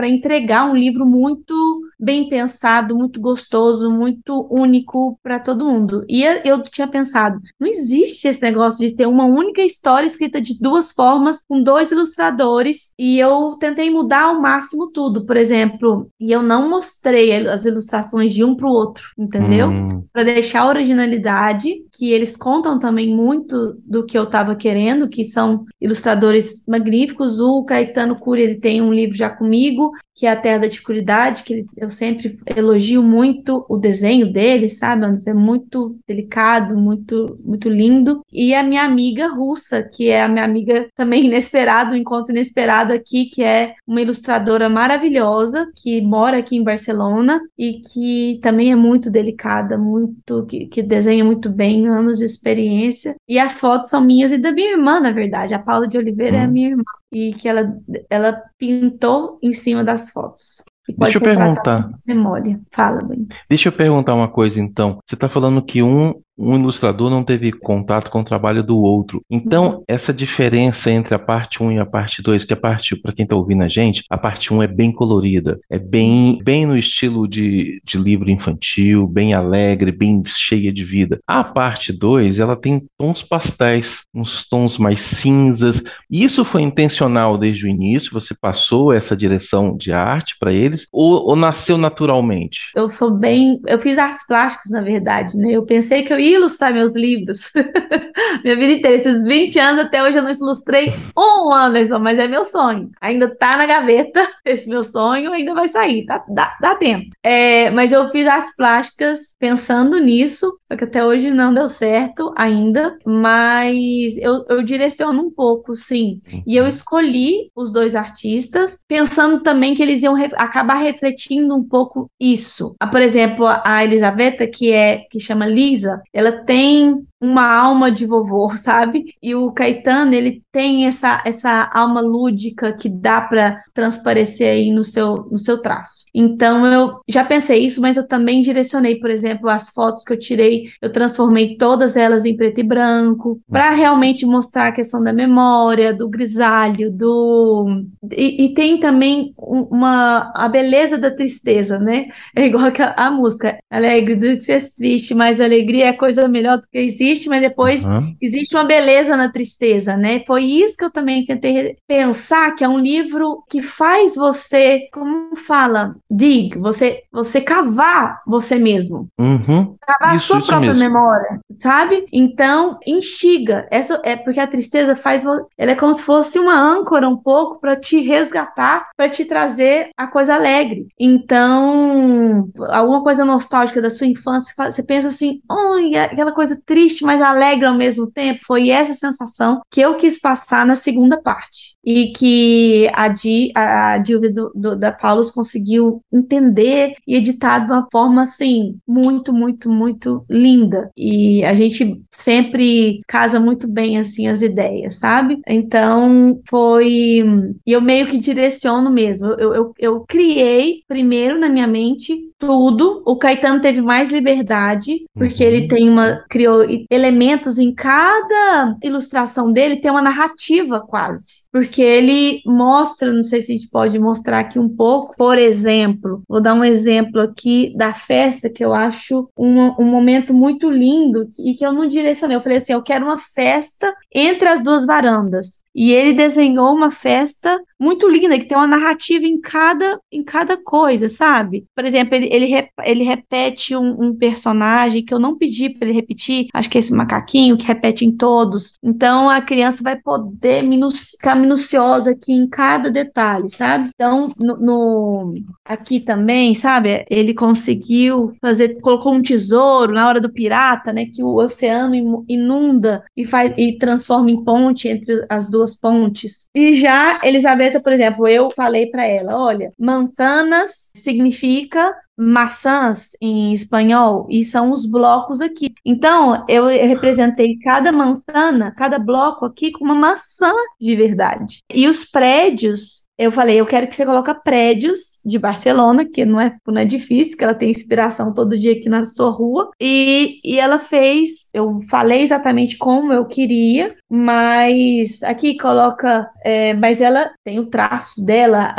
entregar 0.09 0.67
um 0.71 0.77
livro 0.77 1.07
muito 1.07 1.55
bem 2.03 2.29
pensado, 2.29 2.97
muito 2.97 3.21
gostoso, 3.21 3.89
muito 3.89 4.47
único 4.51 5.17
para 5.23 5.39
todo 5.39 5.65
mundo. 5.65 6.05
E 6.09 6.25
eu- 6.45 6.61
tinha 6.63 6.89
pensado, 6.89 7.41
não 7.61 7.69
existe 7.69 8.27
esse 8.27 8.43
negócio 8.43 8.87
de 8.87 8.95
ter 8.95 9.07
uma 9.07 9.25
única 9.25 9.63
história 9.63 10.07
escrita 10.07 10.41
de 10.41 10.59
duas 10.59 10.91
formas, 10.93 11.41
com 11.47 11.63
dois 11.63 11.93
ilustradores, 11.93 12.93
e 12.99 13.19
eu 13.19 13.57
tentei 13.61 13.89
mudar 13.91 14.23
ao 14.25 14.41
máximo 14.41 14.91
tudo, 14.91 15.25
por 15.25 15.37
exemplo, 15.37 16.09
e 16.19 16.33
eu 16.33 16.43
não 16.43 16.69
mostrei 16.69 17.47
as 17.47 17.65
ilustrações 17.65 18.33
de 18.33 18.43
um 18.43 18.57
para 18.57 18.67
o 18.69 18.73
outro, 18.73 19.05
entendeu? 19.17 19.69
Hum, 19.71 20.05
para 20.13 20.25
deixar 20.25 20.63
a 20.63 20.69
originalidade, 20.69 21.85
que 21.93 22.11
eles 22.11 22.37
contam 22.37 22.79
também 22.79 23.15
muito 23.15 23.77
do 23.85 24.05
que 24.05 24.19
eu 24.19 24.25
estava 24.25 24.57
querendo, 24.57 25.09
que 25.09 25.25
são 25.25 25.65
ilustradores 25.81 26.65
magníficos. 26.67 27.39
O 27.39 27.65
Caetano 27.65 28.17
Cury, 28.17 28.43
ele 28.43 28.55
tem 28.57 28.81
um 28.83 28.93
livro 28.93 29.17
já 29.17 29.31
comigo, 29.31 29.93
que 30.15 30.27
é 30.27 30.31
A 30.31 30.37
Terra 30.37 30.59
da 30.59 30.67
Dificuldade, 30.67 31.43
que 31.43 31.65
eu 31.77 31.89
sempre 31.89 32.39
elogio 32.57 33.03
muito 33.03 33.65
o 33.69 33.79
desenho 33.79 34.31
dele, 34.33 34.69
sabe? 34.69 35.07
É 35.27 35.35
muito 35.35 35.97
delicado, 36.07 36.77
muito, 36.77 37.37
muito 37.45 37.69
lindo. 37.69 38.23
E 38.33 38.55
a 38.55 38.63
minha 38.63 38.83
amiga 38.85 39.29
russa, 39.29 39.83
que 39.83 40.09
é 40.09 40.23
a 40.23 40.29
minha 40.29 40.45
amiga 40.45 40.89
também 40.95 41.25
inesperada, 41.27 41.93
um 41.93 41.97
encontro 41.97 42.33
inesperado 42.33 42.93
aqui, 42.93 43.27
que 43.27 43.43
é 43.43 43.75
uma 43.87 44.01
ilustradora 44.01 44.69
maravilhosa, 44.69 45.71
que 45.77 46.01
mora 46.03 46.39
aqui 46.39 46.57
em 46.57 46.63
Barcelona 46.65 47.41
e 47.59 47.81
que 47.81 48.39
também 48.43 48.71
é 48.73 48.77
muito 48.77 49.11
delicada, 49.11 49.79
muito 49.79 50.45
que, 50.47 50.67
que 50.67 50.83
desenha 50.83 51.25
muito 51.25 51.51
bem, 51.51 51.89
anos 51.89 52.19
de 52.19 52.25
experiência. 52.25 53.15
E 53.29 53.39
as 53.39 53.59
fotos 53.59 53.89
são 53.89 54.01
minhas 54.03 54.33
e 54.33 54.39
da 54.39 54.53
minha 54.53 54.73
irmã, 54.73 55.01
na 55.01 55.11
verdade. 55.11 55.55
A 55.55 55.59
Paula 55.59 55.87
de 55.89 55.99
Oliveira 55.99 56.39
é 56.39 56.45
a 56.45 56.49
Hum. 56.49 56.51
minha 56.53 56.69
irmã 56.71 56.83
e 57.13 57.35
que 57.35 57.49
ela, 57.49 57.77
ela 58.09 58.43
pintou 58.59 59.39
em 59.43 59.53
cima 59.53 59.85
das 59.85 60.11
fotos. 60.11 60.65
Deixa 60.89 61.19
eu 61.19 61.23
perguntar. 61.23 61.91
memória. 62.07 62.61
Fala, 62.73 63.01
bem. 63.03 63.27
Deixa 63.49 63.69
eu 63.69 63.73
perguntar 63.73 64.15
uma 64.15 64.29
coisa 64.29 64.61
então. 64.61 64.99
Você 65.07 65.15
está 65.15 65.29
falando 65.29 65.65
que 65.65 65.83
um, 65.83 66.21
um 66.37 66.57
ilustrador 66.57 67.11
não 67.11 67.23
teve 67.23 67.53
contato 67.53 68.11
com 68.11 68.21
o 68.21 68.25
trabalho 68.25 68.63
do 68.63 68.77
outro. 68.79 69.23
Então, 69.31 69.83
essa 69.87 70.13
diferença 70.13 70.91
entre 70.91 71.15
a 71.15 71.19
parte 71.19 71.63
1 71.63 71.73
e 71.73 71.79
a 71.79 71.87
parte 71.87 72.23
2, 72.23 72.45
que 72.45 72.53
a 72.53 72.57
parte, 72.57 72.97
para 72.97 73.13
quem 73.13 73.25
está 73.25 73.37
ouvindo 73.37 73.63
a 73.63 73.69
gente, 73.69 74.03
a 74.11 74.17
parte 74.19 74.53
1 74.53 74.63
é 74.63 74.67
bem 74.67 74.93
colorida, 74.93 75.59
é 75.71 75.79
bem, 75.79 76.39
bem 76.43 76.67
no 76.67 76.77
estilo 76.77 77.29
de, 77.29 77.81
de 77.85 77.99
livro 77.99 78.31
infantil, 78.31 79.07
bem 79.07 79.35
alegre, 79.35 79.93
bem 79.93 80.23
cheia 80.27 80.73
de 80.73 80.85
vida. 80.85 81.21
A 81.27 81.45
parte 81.45 81.93
2, 81.93 82.39
ela 82.39 82.57
tem 82.57 82.83
tons 82.99 83.23
pastéis, 83.23 84.01
uns 84.15 84.49
tons 84.49 84.79
mais 84.79 85.01
cinzas. 85.01 85.83
E 86.11 86.25
isso 86.25 86.45
foi 86.45 86.63
intencional 86.63 87.37
desde 87.37 87.67
o 87.67 87.69
início? 87.69 88.13
Você 88.13 88.35
passou 88.35 88.93
essa 88.93 89.17
direção 89.17 89.77
de 89.77 89.93
arte 89.93 90.35
para 90.39 90.53
eles? 90.53 90.87
Ou, 90.93 91.29
ou 91.29 91.37
nasceu 91.37 91.77
naturalmente? 91.77 92.59
Eu 92.75 92.89
sou 92.89 93.11
bem. 93.11 93.61
Eu 93.67 93.79
fiz 93.79 93.99
artes 93.99 94.27
plásticas, 94.27 94.71
na 94.71 94.81
verdade, 94.81 95.37
né? 95.37 95.53
Eu 95.53 95.65
pensei 95.65 96.03
que 96.03 96.13
eu 96.13 96.19
ia 96.19 96.22
ilustrar 96.25 96.73
meus 96.73 96.95
livros. 96.95 97.51
Minha 98.45 98.57
vida 98.57 98.73
inteira, 98.73 98.97
esses 98.97 99.23
20 99.25 99.59
anos 99.59 99.85
até 99.85 100.03
hoje 100.03 100.19
eu 100.19 100.23
não 100.23 100.31
ilustrei 100.31 100.93
um 101.17 101.53
Anderson, 101.53 101.99
mas 101.99 102.19
é 102.19 102.27
meu 102.27 102.45
sonho. 102.45 102.91
Ainda 103.01 103.35
tá 103.35 103.57
na 103.57 103.67
gaveta, 103.67 104.27
esse 104.45 104.69
meu 104.69 104.85
sonho 104.85 105.33
ainda 105.33 105.55
vai 105.55 105.69
sair, 105.69 106.05
tá, 106.07 106.25
dá, 106.29 106.57
dá 106.61 106.75
tempo. 106.75 107.11
É, 107.23 107.71
mas 107.71 107.93
eu 107.93 108.09
fiz 108.11 108.27
artes 108.27 108.55
plásticas 108.57 109.35
pensando 109.39 109.99
nisso, 109.99 110.53
só 110.67 110.77
que 110.77 110.85
até 110.85 111.05
hoje 111.05 111.31
não 111.31 111.53
deu 111.53 111.69
certo 111.69 112.33
ainda, 112.37 112.97
mas 113.05 114.17
eu, 114.19 114.45
eu 114.49 114.63
direciono 114.63 115.23
um 115.23 115.31
pouco, 115.31 115.75
sim. 115.75 116.21
E 116.47 116.57
eu 116.57 116.67
escolhi 116.67 117.51
os 117.55 117.73
dois 117.73 117.95
artistas 117.95 118.79
pensando 118.89 119.43
também 119.43 119.75
que 119.75 119.83
eles 119.83 120.03
iam 120.03 120.15
re- 120.15 120.29
acabar 120.37 120.75
refletindo 120.75 121.55
um 121.55 121.63
pouco 121.67 122.11
isso. 122.21 122.75
Ah, 122.81 122.87
Por 122.87 123.01
exemplo, 123.01 123.47
a 123.47 123.85
Elisabetta, 123.85 124.47
que 124.47 124.73
é 124.73 125.05
que 125.11 125.21
chama 125.21 125.47
Lisa, 125.47 126.01
ela 126.13 126.45
tem 126.45 127.07
uma 127.23 127.47
alma 127.47 127.91
de 127.91 128.05
vovô, 128.05 128.55
sabe? 128.59 129.15
E 129.23 129.35
o 129.35 129.53
Caetano, 129.53 130.13
ele 130.13 130.43
tem 130.51 130.87
essa, 130.87 131.23
essa 131.25 131.71
alma 131.73 132.01
lúdica 132.01 132.73
que 132.73 132.89
dá 132.89 133.21
para 133.21 133.63
transparecer 133.73 134.49
aí 134.49 134.71
no 134.71 134.85
seu, 134.85 135.29
no 135.31 135.39
seu 135.39 135.59
traço. 135.59 136.05
Então 136.13 136.67
eu 136.67 137.01
já 137.09 137.25
pensei 137.25 137.65
isso, 137.65 137.81
mas 137.81 137.97
eu 137.97 138.07
também 138.07 138.41
direcionei, 138.41 138.97
por 138.97 139.09
exemplo, 139.09 139.49
as 139.49 139.71
fotos 139.71 140.05
que 140.05 140.13
eu 140.13 140.19
tirei, 140.19 140.65
eu 140.81 140.91
transformei 140.91 141.57
todas 141.57 141.97
elas 141.97 142.25
em 142.25 142.37
preto 142.37 142.61
e 142.61 142.65
branco, 142.65 143.41
para 143.49 143.71
realmente 143.71 144.27
mostrar 144.27 144.69
a 144.69 144.73
questão 144.73 145.03
da 145.03 145.13
memória, 145.13 145.95
do 145.95 146.09
grisalho, 146.09 146.91
do. 146.91 147.85
E, 148.17 148.47
e, 148.47 148.55
tem 148.55 148.79
também 148.79 149.33
uma 149.39 150.33
a 150.35 150.49
beleza 150.49 150.99
da 150.99 151.11
tristeza, 151.11 151.79
né? 151.79 152.07
É 152.35 152.47
igual 152.47 152.65
a, 152.97 153.07
a 153.07 153.11
música, 153.11 153.59
alegre 153.71 154.17
do 154.17 154.37
que 154.37 154.43
ser 154.43 154.63
triste, 154.75 155.15
mas 155.15 155.41
alegria 155.41 155.89
é 155.89 155.93
coisa 155.93 156.27
melhor 156.27 156.57
do 156.59 156.67
que 156.67 156.79
existe, 156.79 157.12
mas 157.29 157.41
depois 157.41 157.87
uhum. 157.87 158.15
existe 158.21 158.55
uma 158.55 158.65
beleza 158.65 159.17
na 159.17 159.31
tristeza, 159.31 159.97
né? 159.97 160.23
Foi 160.27 160.45
isso 160.45 160.77
que 160.77 160.85
eu 160.85 160.91
também 160.91 161.25
tentei 161.25 161.77
pensar, 161.87 162.55
que 162.55 162.65
é 162.65 162.69
um 162.69 162.79
livro 162.79 163.43
que 163.49 163.63
faz 163.63 164.15
você, 164.15 164.89
como 164.93 165.35
fala, 165.37 165.95
dig, 166.11 166.57
você, 166.59 167.03
você 167.13 167.41
cavar 167.41 168.21
você 168.27 168.59
mesmo. 168.59 169.09
Uhum. 169.19 169.77
Cavar 169.81 170.15
isso, 170.15 170.35
a 170.35 170.37
sua 170.39 170.47
própria 170.47 170.73
mesmo. 170.73 170.85
memória, 170.85 171.41
sabe? 171.59 172.07
Então, 172.13 172.79
instiga. 172.87 173.67
Essa 173.71 174.01
é 174.05 174.17
porque 174.17 174.41
a 174.41 174.47
tristeza 174.47 174.97
faz 174.97 175.25
ela 175.25 175.71
é 175.71 175.75
como 175.75 175.95
se 175.95 176.05
fosse 176.05 176.39
uma 176.39 176.55
âncora 176.55 177.09
um 177.09 177.17
pouco 177.17 177.61
para 177.61 177.77
te 177.77 178.01
resgatar, 178.01 178.91
para 178.97 179.09
te 179.09 179.25
trazer 179.25 179.91
a 179.97 180.07
coisa 180.07 180.35
alegre. 180.35 180.87
Então, 180.99 182.49
alguma 182.71 183.03
coisa 183.03 183.25
nostálgica 183.25 183.81
da 183.81 183.91
sua 183.91 184.07
infância, 184.07 184.55
você 184.57 184.83
pensa 184.83 185.09
assim, 185.09 185.41
oh, 185.51 185.79
aquela 185.97 186.33
coisa 186.33 186.61
triste, 186.65 187.02
mas 187.03 187.21
alegre 187.21 187.67
ao 187.67 187.77
mesmo 187.77 188.11
tempo. 188.11 188.41
Foi 188.47 188.71
essa 188.71 188.95
sensação 188.95 189.61
que 189.71 189.81
eu 189.81 189.97
quis 189.97 190.21
passar 190.21 190.67
na 190.67 190.75
segunda 190.75 191.21
parte 191.21 191.77
e 191.85 192.13
que 192.13 192.89
a, 192.93 193.09
Di, 193.09 193.51
a, 193.55 193.95
a 193.95 193.99
do, 193.99 194.53
do, 194.55 194.77
da 194.77 194.93
Paulus 194.93 195.31
conseguiu 195.31 196.03
entender 196.13 196.95
e 197.07 197.17
editar 197.17 197.61
de 197.61 197.73
uma 197.73 197.89
forma 197.91 198.23
assim 198.23 198.79
muito, 198.87 199.33
muito, 199.33 199.69
muito 199.69 200.25
linda. 200.31 200.91
E 200.97 201.45
a 201.45 201.55
gente 201.55 202.01
sempre 202.11 203.01
casa 203.07 203.41
muito 203.41 203.69
bem 203.69 203.99
assim 203.99 204.29
as 204.29 204.43
ideias, 204.43 204.99
sabe? 204.99 205.41
Então 205.47 206.41
foi 206.49 207.25
e 207.67 207.73
eu 207.73 207.81
meio 207.81 208.07
que 208.07 208.19
direciono 208.19 208.91
mesmo. 208.91 209.29
Eu, 209.39 209.55
eu, 209.55 209.75
eu 209.79 210.01
criei 210.07 210.83
primeiro 210.87 211.39
na 211.39 211.49
minha 211.49 211.67
mente 211.67 212.32
tudo. 212.43 213.05
O 213.07 213.15
Caetano 213.15 213.61
teve 213.61 213.81
mais 213.81 214.11
liberdade, 214.11 215.07
porque 215.15 215.45
uhum. 215.45 215.51
ele 215.51 215.69
tem 215.69 215.89
uma. 215.89 216.25
criou 216.29 216.65
elementos 216.91 217.57
em 217.57 217.73
cada 217.73 218.77
ilustração 218.83 219.53
dele, 219.53 219.77
tem 219.77 219.93
uma 219.93 220.03
narrativa 220.03 220.81
quase. 220.81 221.47
Porque 221.53 221.81
ele 221.81 222.43
mostra, 222.45 223.13
não 223.13 223.23
sei 223.23 223.41
se 223.41 223.53
a 223.53 223.55
gente 223.55 223.69
pode 223.71 223.97
mostrar 223.97 224.41
aqui 224.41 224.59
um 224.59 224.69
pouco, 224.69 225.15
por 225.17 225.39
exemplo, 225.39 226.23
vou 226.29 226.41
dar 226.41 226.55
um 226.55 226.65
exemplo 226.65 227.21
aqui 227.21 227.73
da 227.77 227.95
festa 227.95 228.51
que 228.51 228.65
eu 228.65 228.75
acho 228.75 229.29
um, 229.39 229.61
um 229.81 229.85
momento 229.85 230.35
muito 230.35 230.69
lindo 230.69 231.29
e 231.39 231.55
que 231.55 231.65
eu 231.65 231.73
não 231.73 231.87
direcionei. 231.87 232.37
Eu 232.37 232.43
falei 232.43 232.59
assim: 232.59 232.73
eu 232.73 232.83
quero 232.83 233.05
uma 233.05 233.19
festa 233.19 233.95
entre 234.13 234.49
as 234.49 234.65
duas 234.65 234.85
varandas. 234.85 235.62
E 235.75 235.93
ele 235.93 236.13
desenhou 236.13 236.75
uma 236.75 236.91
festa 236.91 237.59
muito 237.79 238.09
linda, 238.09 238.39
que 238.39 238.45
tem 238.45 238.57
uma 238.57 238.67
narrativa 238.67 239.27
em 239.27 239.41
cada, 239.41 239.99
em 240.11 240.23
cada 240.23 240.57
coisa, 240.57 241.09
sabe? 241.09 241.67
Por 241.75 241.85
exemplo, 241.85 242.15
ele, 242.15 242.29
ele, 242.31 242.69
ele 242.85 243.05
repete 243.05 243.75
um, 243.75 243.97
um 244.01 244.15
personagem 244.15 245.05
que 245.05 245.13
eu 245.13 245.19
não 245.19 245.37
pedi 245.37 245.71
para 245.71 245.89
ele 245.89 245.97
repetir, 245.97 246.47
acho 246.55 246.71
que 246.71 246.79
é 246.79 246.81
esse 246.81 246.93
macaquinho 246.93 247.57
que 247.57 247.67
repete 247.67 248.05
em 248.05 248.13
todos. 248.13 248.79
Então 248.83 249.29
a 249.29 249.41
criança 249.41 249.83
vai 249.83 249.97
poder 249.97 250.63
ficar 251.11 251.35
minuciosa 251.35 252.13
aqui 252.13 252.33
em 252.33 252.49
cada 252.49 252.91
detalhe, 252.91 253.49
sabe? 253.49 253.91
Então, 253.95 254.33
no, 254.39 254.57
no, 254.57 255.35
aqui 255.65 255.99
também, 255.99 256.55
sabe? 256.55 257.05
Ele 257.11 257.35
conseguiu 257.35 258.33
fazer, 258.41 258.81
colocou 258.81 259.13
um 259.13 259.23
tesouro 259.23 259.93
na 259.93 260.07
hora 260.07 260.21
do 260.21 260.33
pirata, 260.33 260.93
né? 260.93 261.07
Que 261.07 261.23
o 261.23 261.37
oceano 261.37 262.25
inunda 262.29 263.03
e 263.17 263.25
faz 263.25 263.53
e 263.57 263.77
transforma 263.77 264.31
em 264.31 264.43
ponte 264.45 264.89
entre 264.89 265.27
as 265.29 265.51
duas 265.51 265.62
duas 265.63 265.75
pontes. 265.75 266.47
E 266.55 266.75
já 266.75 267.21
Elizabeth, 267.23 267.81
por 267.81 267.93
exemplo, 267.93 268.27
eu 268.27 268.51
falei 268.55 268.87
para 268.87 269.07
ela, 269.07 269.39
olha, 269.39 269.71
Mantanas 269.79 270.91
significa 270.95 271.95
maçãs 272.17 273.13
em 273.21 273.53
espanhol 273.53 274.27
e 274.29 274.45
são 274.45 274.71
os 274.71 274.85
blocos 274.85 275.41
aqui. 275.41 275.73
Então, 275.85 276.45
eu 276.49 276.67
representei 276.67 277.59
cada 277.59 277.91
mantana, 277.91 278.71
cada 278.77 278.99
bloco 278.99 279.47
aqui 279.47 279.73
com 279.73 279.85
uma 279.85 279.95
maçã 279.95 280.53
de 280.81 280.95
verdade. 280.95 281.61
E 281.73 281.89
os 281.89 282.05
prédios 282.05 283.07
eu 283.23 283.31
falei, 283.31 283.61
eu 283.61 283.67
quero 283.67 283.87
que 283.87 283.95
você 283.95 284.05
coloque 284.05 284.33
prédios 284.43 285.21
de 285.25 285.39
Barcelona, 285.39 286.05
que 286.05 286.25
não 286.25 286.41
é, 286.41 286.57
não 286.67 286.79
é 286.79 286.85
difícil, 286.85 287.37
que 287.37 287.45
ela 287.45 287.55
tem 287.55 287.71
inspiração 287.71 288.35
todo 288.35 288.59
dia 288.59 288.73
aqui 288.73 288.89
na 288.89 289.05
sua 289.05 289.31
rua. 289.31 289.71
E, 289.81 290.41
e 290.45 290.59
ela 290.59 290.79
fez, 290.79 291.49
eu 291.55 291.79
falei 291.89 292.23
exatamente 292.23 292.77
como 292.77 293.13
eu 293.13 293.25
queria, 293.25 293.95
mas 294.11 295.23
aqui 295.23 295.57
coloca, 295.57 296.29
é, 296.45 296.75
mas 296.75 297.01
ela 297.01 297.31
tem 297.45 297.61
o 297.61 297.67
traço 297.67 298.25
dela, 298.25 298.75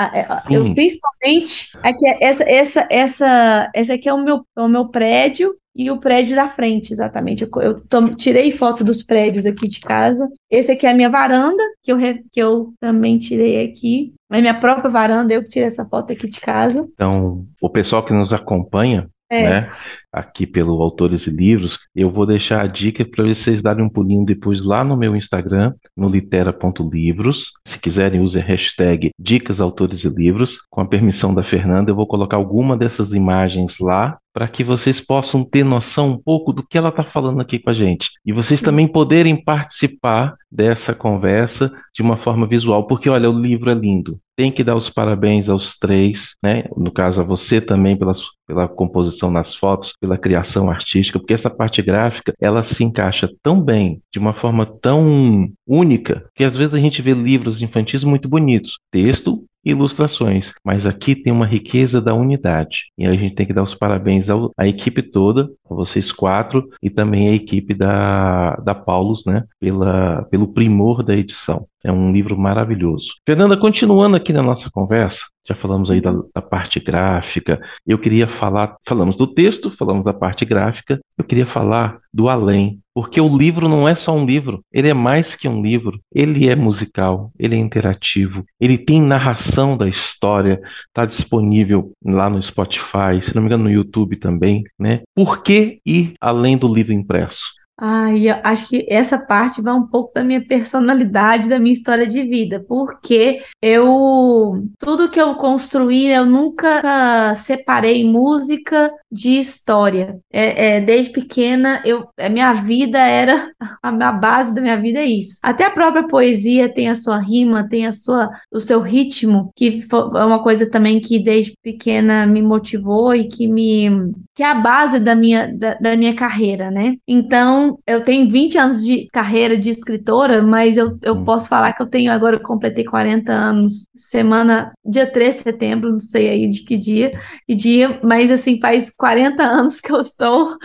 eu 0.49 0.73
principalmente, 0.73 1.69
aqui, 1.81 2.05
essa, 2.19 2.43
essa, 2.43 2.87
essa, 2.89 3.71
essa 3.73 3.93
aqui 3.93 4.09
é 4.09 4.13
o 4.13 4.23
meu, 4.23 4.45
é 4.57 4.61
o 4.61 4.67
meu 4.67 4.89
prédio, 4.89 5.55
e 5.75 5.89
o 5.89 5.99
prédio 5.99 6.35
da 6.35 6.47
frente, 6.47 6.93
exatamente. 6.93 7.43
Eu, 7.43 7.49
eu 7.61 8.15
tirei 8.15 8.51
foto 8.51 8.83
dos 8.83 9.01
prédios 9.01 9.45
aqui 9.45 9.67
de 9.67 9.79
casa. 9.79 10.29
Esse 10.49 10.71
aqui 10.71 10.85
é 10.85 10.91
a 10.91 10.93
minha 10.93 11.09
varanda, 11.09 11.63
que 11.81 11.91
eu, 11.91 11.97
que 11.97 12.41
eu 12.41 12.73
também 12.79 13.17
tirei 13.17 13.65
aqui. 13.65 14.13
É 14.31 14.39
minha 14.39 14.59
própria 14.59 14.89
varanda, 14.89 15.33
eu 15.33 15.43
que 15.43 15.49
tirei 15.49 15.67
essa 15.67 15.85
foto 15.85 16.13
aqui 16.13 16.27
de 16.27 16.39
casa. 16.39 16.87
Então, 16.93 17.45
o 17.61 17.69
pessoal 17.69 18.05
que 18.05 18.13
nos 18.13 18.31
acompanha, 18.31 19.09
é. 19.31 19.49
né, 19.49 19.71
aqui 20.11 20.45
pelo 20.45 20.79
Autores 20.79 21.25
e 21.25 21.31
Livros, 21.31 21.79
eu 21.95 22.11
vou 22.11 22.27
deixar 22.27 22.61
a 22.61 22.67
dica 22.67 23.03
para 23.03 23.25
vocês 23.25 23.61
darem 23.61 23.83
um 23.83 23.89
pulinho 23.89 24.25
depois 24.25 24.63
lá 24.63 24.83
no 24.83 24.95
meu 24.95 25.15
Instagram, 25.15 25.73
no 25.97 26.07
litera.livros. 26.07 27.51
Se 27.67 27.79
quiserem, 27.79 28.21
use 28.21 28.37
a 28.37 28.43
hashtag 28.43 29.09
Dicas 29.19 29.59
Autores 29.59 30.03
e 30.03 30.09
Livros. 30.09 30.57
Com 30.69 30.81
a 30.81 30.87
permissão 30.87 31.33
da 31.33 31.43
Fernanda, 31.43 31.89
eu 31.89 31.95
vou 31.95 32.05
colocar 32.05 32.37
alguma 32.37 32.77
dessas 32.77 33.11
imagens 33.11 33.79
lá 33.79 34.19
para 34.33 34.47
que 34.47 34.63
vocês 34.63 34.99
possam 34.99 35.43
ter 35.43 35.63
noção 35.63 36.11
um 36.11 36.17
pouco 36.17 36.51
do 36.51 36.65
que 36.65 36.77
ela 36.77 36.89
está 36.89 37.03
falando 37.03 37.39
aqui 37.39 37.59
com 37.59 37.69
a 37.69 37.73
gente. 37.73 38.09
E 38.25 38.33
vocês 38.33 38.61
também 38.61 38.87
poderem 38.87 39.41
participar 39.41 40.35
dessa 40.51 40.93
conversa 40.93 41.71
de 41.93 42.01
uma 42.01 42.17
forma 42.17 42.47
visual, 42.47 42.87
porque 42.87 43.09
olha, 43.09 43.29
o 43.29 43.39
livro 43.39 43.69
é 43.69 43.73
lindo. 43.73 44.19
Tem 44.35 44.51
que 44.51 44.63
dar 44.63 44.75
os 44.75 44.89
parabéns 44.89 45.47
aos 45.47 45.77
três, 45.77 46.35
né? 46.41 46.63
No 46.75 46.91
caso, 46.91 47.21
a 47.21 47.23
você 47.23 47.61
também 47.61 47.95
pela, 47.95 48.13
pela 48.47 48.67
composição 48.67 49.29
nas 49.29 49.53
fotos, 49.55 49.93
pela 50.01 50.17
criação 50.17 50.71
artística, 50.71 51.19
porque 51.19 51.35
essa 51.35 51.51
parte 51.51 51.83
gráfica 51.83 52.33
ela 52.41 52.63
se 52.63 52.83
encaixa 52.83 53.29
tão 53.43 53.61
bem, 53.61 54.01
de 54.11 54.17
uma 54.17 54.33
forma 54.33 54.65
tão 54.65 55.47
única, 55.67 56.27
que 56.35 56.43
às 56.43 56.57
vezes 56.57 56.73
a 56.73 56.79
gente 56.79 57.01
vê 57.03 57.13
livros 57.13 57.61
infantis 57.61 58.03
muito 58.03 58.27
bonitos, 58.27 58.79
texto 58.91 59.43
ilustrações, 59.63 60.51
mas 60.63 60.85
aqui 60.85 61.15
tem 61.15 61.31
uma 61.31 61.45
riqueza 61.45 62.01
da 62.01 62.13
unidade. 62.13 62.91
E 62.97 63.05
a 63.05 63.13
gente 63.13 63.35
tem 63.35 63.45
que 63.45 63.53
dar 63.53 63.63
os 63.63 63.75
parabéns 63.75 64.29
ao, 64.29 64.51
à 64.57 64.67
equipe 64.67 65.01
toda, 65.01 65.49
a 65.69 65.73
vocês 65.73 66.11
quatro, 66.11 66.67
e 66.81 66.89
também 66.89 67.29
à 67.29 67.33
equipe 67.33 67.73
da, 67.73 68.55
da 68.57 68.75
Paulus, 68.75 69.25
né, 69.25 69.43
pela, 69.59 70.23
pelo 70.23 70.53
primor 70.53 71.03
da 71.03 71.15
edição. 71.15 71.65
É 71.83 71.91
um 71.91 72.11
livro 72.11 72.37
maravilhoso. 72.37 73.07
Fernanda, 73.25 73.57
continuando 73.57 74.15
aqui 74.15 74.31
na 74.31 74.41
nossa 74.41 74.69
conversa, 74.71 75.25
já 75.47 75.55
falamos 75.55 75.91
aí 75.91 75.99
da, 75.99 76.11
uhum. 76.11 76.29
da, 76.33 76.41
parte 76.41 76.79
gráfica. 76.79 77.59
Eu 77.85 77.97
queria 77.97 78.27
falar, 78.27 78.75
falamos 78.87 79.17
do 79.17 79.27
texto, 79.27 79.71
falamos 79.77 80.03
da 80.03 80.13
parte 80.13 80.45
gráfica. 80.45 80.99
Eu 81.17 81.25
queria 81.25 81.45
falar 81.45 81.99
do 82.13 82.29
além, 82.29 82.79
porque 82.93 83.19
o 83.19 83.37
livro 83.37 83.67
não 83.67 83.87
é 83.87 83.95
só 83.95 84.15
um 84.15 84.25
livro, 84.25 84.63
ele 84.71 84.87
é 84.87 84.93
mais 84.93 85.35
que 85.35 85.47
um 85.47 85.61
livro. 85.61 85.99
Ele 86.13 86.47
é 86.47 86.55
musical, 86.55 87.31
ele 87.37 87.55
é 87.55 87.57
interativo, 87.57 88.45
ele 88.59 88.77
tem 88.77 89.01
narração 89.01 89.75
da 89.75 89.87
história, 89.87 90.61
está 90.87 91.05
disponível 91.05 91.91
lá 92.03 92.29
no 92.29 92.41
Spotify, 92.41 93.21
se 93.21 93.35
não 93.35 93.41
me 93.41 93.47
engano 93.47 93.65
no 93.65 93.71
YouTube 93.71 94.15
também, 94.17 94.63
né? 94.79 95.01
Por 95.15 95.43
que 95.43 95.79
ir 95.85 96.13
além 96.21 96.57
do 96.57 96.73
livro 96.73 96.93
impresso? 96.93 97.43
Ah, 97.77 98.15
eu 98.15 98.35
acho 98.43 98.69
que 98.69 98.85
essa 98.87 99.17
parte 99.17 99.61
vai 99.61 99.73
um 99.73 99.87
pouco 99.87 100.13
da 100.13 100.23
minha 100.23 100.45
personalidade, 100.45 101.49
da 101.49 101.59
minha 101.59 101.73
história 101.73 102.05
de 102.05 102.23
vida, 102.23 102.63
porque 102.67 103.41
eu 103.61 104.67
tudo 104.77 105.09
que 105.09 105.19
eu 105.19 105.35
construí, 105.35 106.07
eu 106.07 106.25
nunca 106.25 107.33
separei 107.35 108.03
música 108.03 108.91
de 109.11 109.39
história. 109.39 110.19
É, 110.31 110.77
é, 110.77 110.81
desde 110.81 111.11
pequena, 111.11 111.81
eu, 111.83 112.07
a 112.17 112.29
minha 112.29 112.53
vida 112.53 112.99
era 112.99 113.51
a, 113.81 113.89
a 113.89 114.11
base 114.11 114.53
da 114.53 114.61
minha 114.61 114.79
vida 114.79 114.99
é 114.99 115.05
isso. 115.05 115.39
Até 115.41 115.65
a 115.65 115.71
própria 115.71 116.07
poesia 116.07 116.71
tem 116.71 116.89
a 116.89 116.95
sua 116.95 117.17
rima, 117.17 117.67
tem 117.67 117.87
a 117.87 117.91
sua, 117.91 118.29
o 118.51 118.59
seu 118.59 118.81
ritmo, 118.81 119.51
que 119.55 119.81
é 119.91 120.23
uma 120.23 120.43
coisa 120.43 120.69
também 120.69 120.99
que 120.99 121.19
desde 121.19 121.57
pequena 121.63 122.27
me 122.27 122.41
motivou 122.41 123.15
e 123.15 123.27
que 123.27 123.47
me 123.47 124.13
que 124.35 124.41
é 124.41 124.47
a 124.47 124.55
base 124.55 124.99
da 124.99 125.15
minha, 125.15 125.47
da, 125.55 125.75
da, 125.75 125.95
minha 125.95 126.15
carreira, 126.15 126.71
né? 126.71 126.95
Então, 127.07 127.62
eu 127.85 128.01
tenho 128.01 128.29
20 128.29 128.57
anos 128.57 128.83
de 128.83 129.07
carreira 129.11 129.57
de 129.57 129.69
escritora, 129.69 130.41
mas 130.41 130.77
eu, 130.77 130.97
eu 131.03 131.15
hum. 131.15 131.23
posso 131.23 131.47
falar 131.47 131.73
que 131.73 131.81
eu 131.81 131.87
tenho 131.87 132.11
agora, 132.11 132.35
eu 132.35 132.41
completei 132.41 132.83
40 132.83 133.31
anos, 133.31 133.85
semana, 133.93 134.71
dia 134.85 135.09
3 135.09 135.37
de 135.37 135.41
setembro, 135.43 135.91
não 135.91 135.99
sei 135.99 136.29
aí 136.29 136.47
de 136.47 136.63
que 136.63 136.77
dia, 136.77 137.11
e 137.47 137.55
dia, 137.55 137.99
mas 138.03 138.31
assim, 138.31 138.59
faz 138.59 138.89
40 138.89 139.43
anos 139.43 139.79
que 139.79 139.91
eu 139.91 139.99
estou 139.99 140.57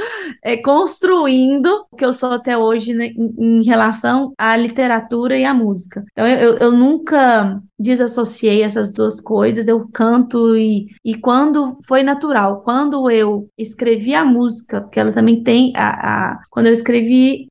é, 0.43 0.57
construindo 0.57 1.87
o 1.91 1.97
que 1.97 2.05
eu 2.05 2.13
sou 2.13 2.31
até 2.31 2.57
hoje 2.57 2.95
né, 2.95 3.07
em, 3.07 3.61
em, 3.61 3.65
relação 3.65 4.33
à 4.39 4.57
literatura 4.57 5.37
e 5.37 5.45
à 5.45 5.55
música. 5.55 6.05
Então, 6.13 6.27
eu, 6.27 6.57
eu 6.57 6.73
nunca 6.73 7.61
desassociei 7.79 8.63
essas 8.63 8.95
duas 8.95 9.21
coisas, 9.21 9.69
eu 9.69 9.89
canto 9.93 10.57
e, 10.57 10.87
e 11.05 11.15
quando 11.15 11.79
foi 11.87 12.03
natural, 12.03 12.63
quando 12.63 13.09
eu 13.09 13.49
escrevi 13.57 14.15
a 14.15 14.25
música, 14.25 14.81
porque 14.81 14.99
ela 14.99 15.13
também 15.13 15.43
tem 15.43 15.73
a, 15.77 16.33
a 16.33 16.39
quando 16.51 16.67
eu 16.67 16.73
escrevi 16.73 16.88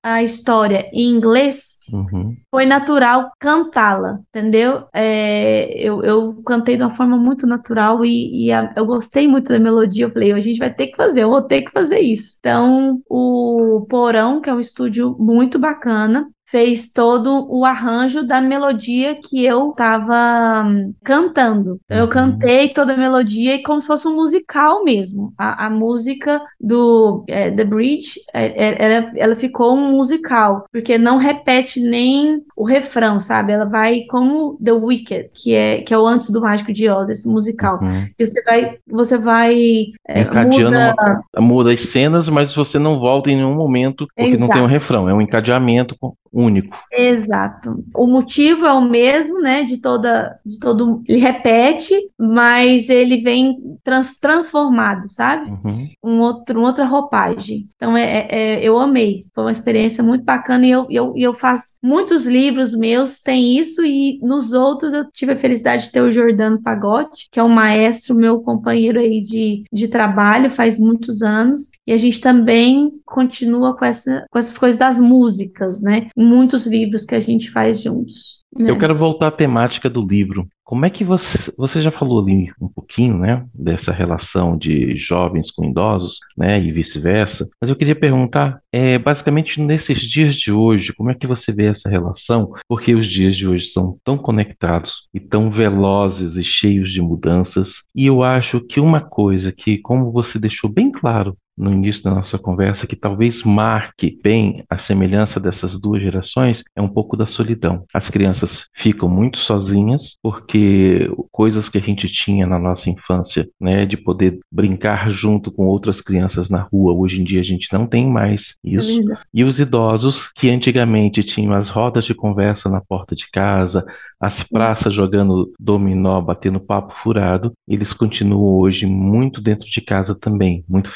a 0.04 0.24
história 0.24 0.90
em 0.94 1.10
inglês, 1.10 1.78
uhum. 1.92 2.36
foi 2.50 2.66
natural 2.66 3.32
cantá-la, 3.40 4.20
entendeu? 4.30 4.86
É, 4.94 5.72
eu, 5.80 6.04
eu 6.04 6.34
cantei 6.46 6.78
de 6.78 6.84
uma 6.84 6.90
forma 6.90 7.18
muito 7.18 7.46
natural 7.46 8.06
e, 8.06 8.46
e 8.46 8.52
a, 8.52 8.74
eu 8.76 8.86
gostei 8.86 9.28
muito 9.28 9.50
da 9.50 9.60
melodia, 9.60 10.06
eu 10.06 10.12
falei, 10.12 10.32
a 10.32 10.40
gente 10.40 10.60
vai 10.60 10.74
ter 10.74 10.88
que 10.88 10.96
fazer, 10.96 11.24
eu 11.24 11.30
vou 11.30 11.42
ter 11.42 11.62
que 11.62 11.72
fazer 11.72 12.00
isso. 12.00 12.38
Então, 12.40 13.02
o 13.10 13.86
Porão, 13.90 14.42
que 14.42 14.50
é 14.50 14.54
um 14.54 14.60
estúdio 14.60 15.16
muito 15.20 15.60
bacana, 15.60 16.30
fez 16.48 16.92
todo 16.92 17.46
o 17.50 17.66
arranjo 17.66 18.26
da 18.26 18.40
melodia 18.40 19.16
que 19.16 19.46
eu 19.46 19.72
estava 19.72 20.64
hum, 20.66 20.94
cantando. 21.04 21.80
Então, 21.86 21.98
eu 21.98 22.04
uhum. 22.06 22.10
cantei 22.10 22.70
toda 22.70 22.94
a 22.94 22.98
melodia 22.98 23.56
e 23.56 23.64
como 23.64 23.82
se 23.82 23.88
fosse 23.88 24.08
um 24.08 24.16
musical 24.16 24.84
mesmo. 24.84 25.34
A, 25.38 25.66
a 25.66 25.70
música 25.70 26.42
do 26.60 27.26
é, 27.28 27.52
The 27.52 27.66
Bridge, 27.66 28.22
é, 28.34 28.46
é, 28.46 28.76
ela, 28.80 29.12
ela 29.18 29.36
ficou 29.36 29.76
um 29.76 29.92
musical, 29.92 30.66
porque 30.72 30.98
não 30.98 31.18
repete 31.18 31.82
nem 31.82 32.42
o 32.56 32.64
refrão, 32.64 33.20
sabe? 33.20 33.52
Ela 33.52 33.66
vai 33.66 34.06
como 34.10 34.58
The 34.64 34.72
Wicked, 34.72 35.30
que 35.36 35.54
é, 35.54 35.82
que 35.82 35.94
é 35.94 35.98
o 35.98 36.08
Antes 36.08 36.30
do 36.30 36.40
Mágico 36.40 36.72
de 36.72 36.90
Oz, 36.90 37.10
esse 37.10 37.28
musical. 37.28 37.78
Uhum. 37.82 38.08
Você 38.18 38.42
vai, 38.44 38.78
você 38.90 39.18
vai 39.18 39.86
é, 40.08 40.24
muda... 40.46 40.94
Uma, 40.98 41.42
muda 41.42 41.74
as 41.74 41.82
cenas, 41.82 42.30
mas 42.30 42.56
você 42.56 42.80
não 42.80 43.00
volta 43.00 43.30
em 43.30 43.36
nenhum 43.36 43.54
momento 43.54 44.08
porque 44.16 44.32
Exato. 44.32 44.50
não 44.50 44.50
tem 44.50 44.64
um 44.64 44.72
refrão, 44.72 45.10
é 45.10 45.14
um 45.14 45.22
encadeamento 45.22 45.98
único. 46.38 46.76
Exato. 46.92 47.84
O 47.96 48.08
motivo 48.08 48.66
é 48.66 48.74
o 48.74 48.82
mesmo, 48.82 49.40
né? 49.40 49.64
De 49.64 49.78
toda, 49.78 50.40
de 50.46 50.60
todo, 50.60 51.02
ele 51.08 51.20
repete, 51.20 51.96
mas 52.18 52.90
ele 52.90 53.18
vem 53.18 53.58
trans, 53.84 54.18
transformado, 54.20 55.10
sabe? 55.10 55.50
Uhum. 55.50 55.88
Um 56.04 56.20
outro, 56.20 56.60
uma 56.60 56.68
outra 56.68 56.86
roupagem. 56.86 57.68
Então 57.76 57.98
é, 57.98 58.04
é, 58.04 58.28
é, 58.30 58.64
eu 58.64 58.78
amei. 58.80 59.26
Foi 59.34 59.46
uma 59.46 59.52
experiência 59.52 60.04
muito 60.04 60.24
bacana 60.24 60.66
e 60.66 60.72
eu, 60.72 60.88
eu, 60.90 61.14
eu 61.16 61.34
faço 61.34 61.76
muitos 61.84 62.26
livros 62.26 62.74
meus 62.74 63.22
tem 63.22 63.58
isso 63.58 63.84
e 63.84 64.20
nos 64.22 64.54
outros 64.54 64.94
eu 64.94 65.10
tive 65.12 65.34
a 65.34 65.38
felicidade 65.38 65.86
de 65.86 65.92
ter 65.92 66.02
o 66.02 66.12
Jordano 66.12 66.62
Pagotti, 66.62 67.28
que 67.32 67.40
é 67.40 67.44
um 67.44 67.50
maestro, 67.50 68.16
meu 68.16 68.42
companheiro 68.42 69.00
aí 69.00 69.22
de, 69.22 69.64
de 69.72 69.88
trabalho 69.88 70.50
faz 70.50 70.80
muitos 70.80 71.22
anos 71.22 71.70
e 71.88 71.94
a 71.94 71.98
gente 71.98 72.20
também 72.20 72.92
continua 73.06 73.76
com 73.76 73.86
essa 73.86 74.26
com 74.30 74.38
essas 74.38 74.58
coisas 74.58 74.78
das 74.78 75.00
músicas, 75.00 75.82
né? 75.82 76.08
muitos 76.16 76.68
livros 76.68 77.06
que 77.06 77.16
a 77.16 77.20
gente 77.20 77.50
faz 77.50 77.82
juntos. 77.82 78.44
Né? 78.60 78.70
Eu 78.70 78.78
quero 78.78 78.98
voltar 78.98 79.28
à 79.28 79.32
temática 79.32 79.90
do 79.90 80.06
livro. 80.06 80.48
Como 80.64 80.86
é 80.86 80.90
que 80.90 81.04
você, 81.04 81.52
você 81.58 81.82
já 81.82 81.92
falou 81.92 82.22
ali 82.22 82.52
um 82.60 82.68
pouquinho, 82.68 83.18
né, 83.18 83.46
dessa 83.54 83.94
relação 83.94 84.58
de 84.58 84.98
jovens 84.98 85.50
com 85.50 85.64
idosos, 85.64 86.18
né, 86.38 86.62
e 86.62 86.72
vice-versa, 86.74 87.48
mas 87.62 87.70
eu 87.70 87.76
queria 87.76 87.96
perguntar, 87.96 88.60
é, 88.70 88.98
basicamente 88.98 89.62
nesses 89.62 90.02
dias 90.02 90.36
de 90.36 90.52
hoje, 90.52 90.92
como 90.92 91.10
é 91.10 91.16
que 91.16 91.26
você 91.26 91.54
vê 91.54 91.68
essa 91.68 91.90
relação? 91.90 92.52
Porque 92.68 92.94
os 92.94 93.08
dias 93.08 93.38
de 93.38 93.48
hoje 93.48 93.68
são 93.68 93.98
tão 94.04 94.18
conectados 94.18 94.94
e 95.14 95.22
tão 95.22 95.50
velozes 95.50 96.36
e 96.36 96.44
cheios 96.44 96.92
de 96.92 97.02
mudanças, 97.02 97.84
e 97.96 98.06
eu 98.06 98.22
acho 98.22 98.60
que 98.60 98.82
uma 98.82 99.00
coisa 99.00 99.54
que, 99.54 99.78
como 99.78 100.12
você 100.12 100.38
deixou 100.38 100.70
bem 100.70 100.92
claro 100.92 101.38
no 101.58 101.72
início 101.72 102.04
da 102.04 102.12
nossa 102.12 102.38
conversa, 102.38 102.86
que 102.86 102.96
talvez 102.96 103.44
marque 103.44 104.20
bem 104.22 104.64
a 104.70 104.78
semelhança 104.78 105.40
dessas 105.40 105.80
duas 105.80 106.02
gerações, 106.02 106.64
é 106.76 106.82
um 106.82 106.90
pouco 106.90 107.18
da 107.18 107.26
solidão. 107.26 107.86
As 107.94 108.10
crianças 108.10 108.66
ficam 108.76 109.10
muito 109.10 109.40
sozinhas, 109.40 110.16
porque 110.22 111.10
coisas 111.32 111.70
que 111.70 111.78
a 111.78 111.82
gente 111.82 112.08
tinha 112.08 112.46
na 112.46 112.60
nossa 112.60 112.90
infância, 112.90 113.48
né, 113.60 113.86
de 113.86 113.98
poder 113.98 114.40
brincar 114.52 115.10
junto 115.12 115.52
com 115.52 115.66
outras 115.66 116.02
crianças 116.02 116.50
na 116.50 116.62
rua, 116.62 116.94
hoje 116.94 117.22
em 117.22 117.24
dia 117.24 117.42
a 117.42 117.46
gente 117.46 117.68
não 117.74 117.88
tem 117.88 118.08
mais 118.08 118.56
isso. 118.64 119.02
E 119.34 119.44
os 119.44 119.60
idosos, 119.60 120.32
que 120.36 120.50
antigamente 120.50 121.24
tinham 121.24 121.54
as 121.54 121.70
rodas 121.70 122.06
de 122.06 122.14
conversa 122.14 122.70
na 122.70 122.82
porta 122.82 123.16
de 123.16 123.30
casa, 123.32 123.86
as 124.20 124.34
Sim. 124.36 124.54
praças 124.54 124.94
jogando 124.94 125.52
dominó, 125.60 126.20
batendo 126.22 126.60
papo 126.60 126.94
furado, 127.04 127.54
eles 127.68 127.94
continuam 127.94 128.60
hoje 128.60 128.86
muito 128.86 129.40
dentro 129.40 129.70
de 129.70 129.82
casa 129.82 130.16
também, 130.16 130.64
muito 130.68 130.92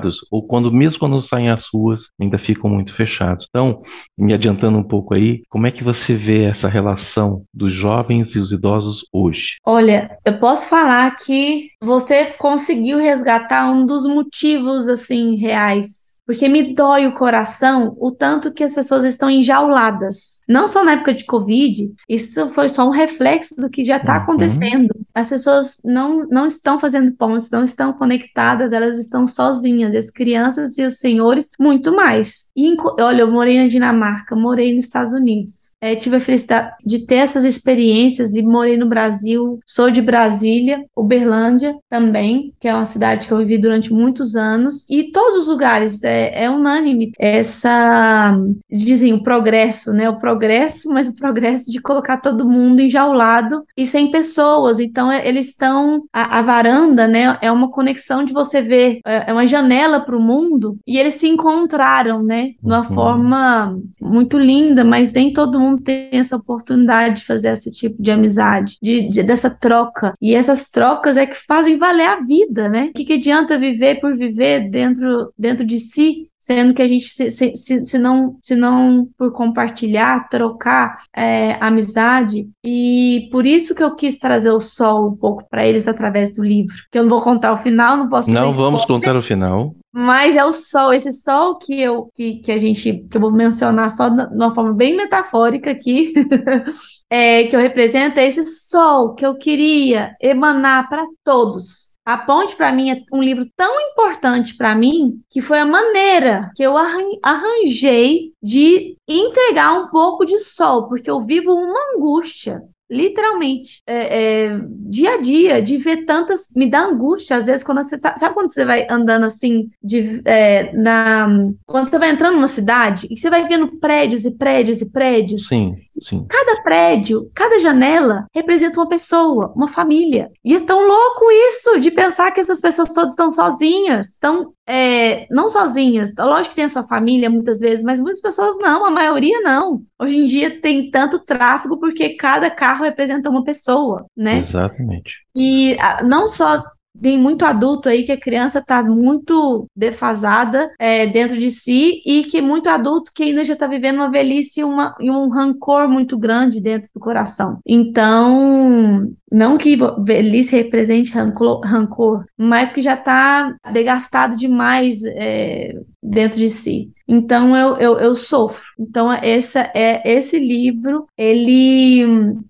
fechados, 0.00 0.18
ou 0.30 0.46
quando 0.46 0.72
mesmo 0.72 0.98
quando 0.98 1.22
saem 1.22 1.50
às 1.50 1.66
ruas, 1.72 2.02
ainda 2.20 2.38
ficam 2.38 2.70
muito 2.70 2.94
fechados. 2.94 3.46
Então, 3.48 3.82
me 4.18 4.32
adiantando 4.32 4.78
um 4.78 4.82
pouco 4.82 5.14
aí, 5.14 5.42
como 5.48 5.66
é 5.66 5.70
que 5.70 5.84
você 5.84 6.16
vê 6.16 6.44
essa 6.44 6.68
relação 6.68 7.44
dos 7.52 7.74
jovens 7.74 8.34
e 8.34 8.38
os 8.38 8.50
idosos 8.50 9.04
hoje? 9.12 9.56
Olha, 9.64 10.18
eu 10.24 10.38
posso 10.38 10.68
falar 10.68 11.14
que 11.16 11.68
você 11.80 12.26
conseguiu 12.38 12.98
resgatar 12.98 13.70
um 13.70 13.84
dos 13.84 14.06
motivos 14.06 14.88
assim 14.88 15.36
reais 15.36 16.09
porque 16.30 16.48
me 16.48 16.72
dói 16.72 17.08
o 17.08 17.12
coração 17.12 17.96
o 17.98 18.12
tanto 18.12 18.52
que 18.52 18.62
as 18.62 18.72
pessoas 18.72 19.02
estão 19.02 19.28
enjauladas. 19.28 20.40
Não 20.48 20.68
só 20.68 20.84
na 20.84 20.92
época 20.92 21.12
de 21.12 21.24
Covid, 21.24 21.92
isso 22.08 22.48
foi 22.50 22.68
só 22.68 22.86
um 22.86 22.92
reflexo 22.92 23.56
do 23.56 23.68
que 23.68 23.82
já 23.82 23.96
está 23.96 24.14
uhum. 24.14 24.22
acontecendo. 24.22 24.94
As 25.12 25.28
pessoas 25.28 25.78
não, 25.84 26.28
não 26.28 26.46
estão 26.46 26.78
fazendo 26.78 27.10
pontes, 27.14 27.50
não 27.50 27.64
estão 27.64 27.92
conectadas, 27.92 28.72
elas 28.72 28.96
estão 28.96 29.26
sozinhas. 29.26 29.92
As 29.92 30.08
crianças 30.08 30.78
e 30.78 30.84
os 30.84 31.00
senhores, 31.00 31.50
muito 31.58 31.92
mais. 31.92 32.44
E, 32.56 32.76
olha, 33.00 33.22
eu 33.22 33.32
morei 33.32 33.60
na 33.60 33.66
Dinamarca, 33.66 34.36
morei 34.36 34.72
nos 34.72 34.84
Estados 34.84 35.12
Unidos. 35.12 35.69
É, 35.80 35.94
tive 35.94 36.16
a 36.16 36.20
felicidade 36.20 36.74
de 36.84 37.06
ter 37.06 37.16
essas 37.16 37.42
experiências 37.42 38.34
e 38.34 38.42
morei 38.42 38.76
no 38.76 38.86
Brasil. 38.86 39.58
Sou 39.64 39.90
de 39.90 40.02
Brasília, 40.02 40.84
Uberlândia 40.94 41.74
também, 41.88 42.52
que 42.60 42.68
é 42.68 42.74
uma 42.74 42.84
cidade 42.84 43.26
que 43.26 43.32
eu 43.32 43.38
vivi 43.38 43.56
durante 43.56 43.92
muitos 43.92 44.36
anos. 44.36 44.86
E 44.90 45.04
todos 45.04 45.44
os 45.44 45.48
lugares, 45.48 46.04
é, 46.04 46.44
é, 46.44 46.50
unânime 46.50 47.12
essa, 47.18 48.38
dizem, 48.70 49.14
o 49.14 49.22
progresso, 49.22 49.92
né? 49.92 50.08
O 50.10 50.18
progresso, 50.18 50.90
mas 50.90 51.08
o 51.08 51.14
progresso 51.14 51.70
de 51.70 51.80
colocar 51.80 52.18
todo 52.18 52.48
mundo 52.48 52.82
enjaulado 52.82 53.64
e 53.74 53.86
sem 53.86 54.10
pessoas. 54.10 54.80
Então, 54.80 55.10
é, 55.10 55.26
eles 55.26 55.48
estão, 55.48 56.04
a, 56.12 56.38
a, 56.38 56.42
varanda, 56.42 57.08
né? 57.08 57.38
É 57.40 57.50
uma 57.50 57.70
conexão 57.70 58.22
de 58.22 58.34
você 58.34 58.60
ver, 58.60 59.00
é, 59.06 59.30
é 59.30 59.32
uma 59.32 59.46
janela 59.46 60.00
para 60.00 60.16
o 60.16 60.20
mundo 60.20 60.76
e 60.86 60.98
eles 60.98 61.14
se 61.14 61.26
encontraram, 61.26 62.22
né? 62.22 62.48
De 62.62 62.66
uma 62.66 62.78
uhum. 62.78 62.94
forma 62.94 63.78
muito 63.98 64.38
linda, 64.38 64.84
mas 64.84 65.12
nem 65.12 65.32
todo 65.32 65.58
mundo 65.58 65.69
tem 65.76 66.08
essa 66.12 66.36
oportunidade 66.36 67.20
de 67.20 67.26
fazer 67.26 67.48
esse 67.48 67.70
tipo 67.70 68.02
de 68.02 68.10
amizade, 68.10 68.76
de, 68.82 69.08
de 69.08 69.22
dessa 69.22 69.50
troca. 69.50 70.14
E 70.20 70.34
essas 70.34 70.68
trocas 70.68 71.16
é 71.16 71.26
que 71.26 71.36
fazem 71.46 71.78
valer 71.78 72.06
a 72.06 72.20
vida, 72.20 72.68
né? 72.68 72.86
O 72.86 72.92
que, 72.92 73.04
que 73.04 73.14
adianta 73.14 73.58
viver 73.58 74.00
por 74.00 74.16
viver 74.16 74.70
dentro, 74.70 75.32
dentro 75.38 75.64
de 75.64 75.78
si 75.78 76.30
sendo 76.40 76.72
que 76.72 76.80
a 76.80 76.86
gente, 76.86 77.06
se, 77.06 77.30
se, 77.30 77.84
se, 77.84 77.98
não, 77.98 78.38
se 78.40 78.56
não 78.56 79.06
por 79.18 79.30
compartilhar, 79.30 80.26
trocar 80.30 81.02
é, 81.14 81.58
amizade, 81.60 82.48
e 82.64 83.28
por 83.30 83.44
isso 83.44 83.74
que 83.74 83.82
eu 83.82 83.94
quis 83.94 84.18
trazer 84.18 84.50
o 84.50 84.58
sol 84.58 85.08
um 85.08 85.16
pouco 85.16 85.46
para 85.50 85.66
eles 85.66 85.86
através 85.86 86.34
do 86.34 86.42
livro, 86.42 86.74
que 86.90 86.98
eu 86.98 87.02
não 87.02 87.10
vou 87.10 87.20
contar 87.20 87.52
o 87.52 87.58
final, 87.58 87.98
não 87.98 88.08
posso 88.08 88.30
Não 88.32 88.50
vamos 88.52 88.86
contar 88.86 89.14
o 89.14 89.22
final. 89.22 89.74
Mas 89.92 90.36
é 90.36 90.44
o 90.44 90.52
sol, 90.52 90.94
esse 90.94 91.10
sol 91.12 91.58
que 91.58 91.80
eu 91.80 92.10
que, 92.14 92.36
que 92.36 92.52
a 92.52 92.58
gente 92.58 93.04
que 93.10 93.16
eu 93.16 93.20
vou 93.20 93.32
mencionar 93.32 93.90
só 93.90 94.08
de 94.08 94.22
uma 94.34 94.54
forma 94.54 94.72
bem 94.72 94.96
metafórica 94.96 95.70
aqui, 95.70 96.14
é, 97.10 97.44
que 97.44 97.56
eu 97.56 97.60
represento 97.60 98.20
é 98.20 98.26
esse 98.26 98.46
sol 98.46 99.14
que 99.14 99.26
eu 99.26 99.36
queria 99.36 100.14
emanar 100.20 100.88
para 100.88 101.04
todos, 101.24 101.90
a 102.04 102.16
Ponte, 102.16 102.56
para 102.56 102.72
mim, 102.72 102.90
é 102.90 103.02
um 103.12 103.22
livro 103.22 103.46
tão 103.56 103.80
importante 103.80 104.56
para 104.56 104.74
mim 104.74 105.22
que 105.30 105.40
foi 105.40 105.60
a 105.60 105.66
maneira 105.66 106.50
que 106.56 106.62
eu 106.62 106.74
arranjei 106.76 108.32
de 108.42 108.96
entregar 109.06 109.74
um 109.74 109.88
pouco 109.90 110.24
de 110.24 110.38
sol, 110.38 110.88
porque 110.88 111.10
eu 111.10 111.20
vivo 111.20 111.52
uma 111.52 111.78
angústia 111.94 112.62
literalmente, 112.90 113.82
é, 113.86 114.46
é, 114.46 114.60
dia 114.88 115.14
a 115.14 115.20
dia, 115.20 115.62
de 115.62 115.76
ver 115.76 116.04
tantas. 116.04 116.48
Me 116.54 116.68
dá 116.68 116.80
angústia, 116.80 117.36
às 117.36 117.46
vezes, 117.46 117.62
quando 117.62 117.82
você. 117.82 117.96
Sabe 117.96 118.34
quando 118.34 118.52
você 118.52 118.64
vai 118.64 118.86
andando 118.90 119.24
assim, 119.24 119.68
de, 119.82 120.20
é, 120.24 120.72
na, 120.74 121.28
quando 121.66 121.88
você 121.88 121.98
vai 121.98 122.10
entrando 122.10 122.34
numa 122.34 122.48
cidade 122.48 123.06
e 123.10 123.16
você 123.16 123.30
vai 123.30 123.46
vendo 123.46 123.78
prédios 123.78 124.24
e 124.24 124.36
prédios 124.36 124.82
e 124.82 124.90
prédios? 124.90 125.46
Sim. 125.46 125.76
Sim. 126.02 126.26
Cada 126.28 126.62
prédio, 126.62 127.30
cada 127.34 127.58
janela 127.58 128.26
representa 128.34 128.80
uma 128.80 128.88
pessoa, 128.88 129.52
uma 129.54 129.68
família. 129.68 130.30
E 130.44 130.54
é 130.54 130.60
tão 130.60 130.86
louco 130.86 131.30
isso 131.48 131.78
de 131.78 131.90
pensar 131.90 132.30
que 132.30 132.40
essas 132.40 132.60
pessoas 132.60 132.92
todas 132.92 133.12
estão 133.12 133.28
sozinhas, 133.28 134.10
estão 134.10 134.52
é, 134.66 135.26
não 135.30 135.48
sozinhas. 135.48 136.12
Lógico 136.18 136.50
que 136.50 136.56
tem 136.56 136.64
a 136.64 136.68
sua 136.68 136.84
família 136.84 137.28
muitas 137.28 137.60
vezes, 137.60 137.84
mas 137.84 138.00
muitas 138.00 138.20
pessoas 138.20 138.56
não, 138.58 138.84
a 138.84 138.90
maioria 138.90 139.40
não. 139.40 139.82
Hoje 139.98 140.18
em 140.18 140.24
dia 140.24 140.60
tem 140.60 140.90
tanto 140.90 141.18
tráfego 141.18 141.78
porque 141.78 142.10
cada 142.10 142.50
carro 142.50 142.84
representa 142.84 143.28
uma 143.28 143.44
pessoa, 143.44 144.06
né? 144.16 144.38
Exatamente. 144.38 145.12
E 145.34 145.76
não 146.04 146.26
só 146.26 146.62
tem 147.00 147.18
muito 147.18 147.44
adulto 147.44 147.88
aí 147.88 148.04
que 148.04 148.12
a 148.12 148.20
criança 148.20 148.58
está 148.58 148.82
muito 148.82 149.66
defasada 149.74 150.70
é, 150.78 151.06
dentro 151.06 151.38
de 151.38 151.50
si 151.50 152.02
e 152.04 152.24
que 152.24 152.40
muito 152.40 152.68
adulto 152.68 153.12
que 153.14 153.24
ainda 153.24 153.44
já 153.44 153.54
está 153.54 153.66
vivendo 153.66 153.96
uma 153.96 154.10
velhice 154.10 154.62
uma, 154.62 154.94
e 155.00 155.10
um 155.10 155.28
rancor 155.28 155.88
muito 155.88 156.18
grande 156.18 156.62
dentro 156.62 156.88
do 156.94 157.00
coração. 157.00 157.58
Então, 157.66 159.10
não 159.30 159.56
que 159.56 159.78
velhice 160.04 160.56
represente 160.56 161.12
rancor, 161.12 161.60
rancor 161.64 162.24
mas 162.36 162.72
que 162.72 162.82
já 162.82 162.94
está 162.94 163.54
degastado 163.72 164.36
demais 164.36 165.02
é, 165.04 165.74
dentro 166.02 166.38
de 166.38 166.50
si. 166.50 166.90
Então 167.10 167.56
eu, 167.56 167.76
eu, 167.78 167.98
eu, 167.98 168.14
sofro. 168.14 168.62
Então 168.78 169.12
essa 169.12 169.68
é 169.74 170.00
esse 170.08 170.38
livro, 170.38 171.08
ele 171.18 172.06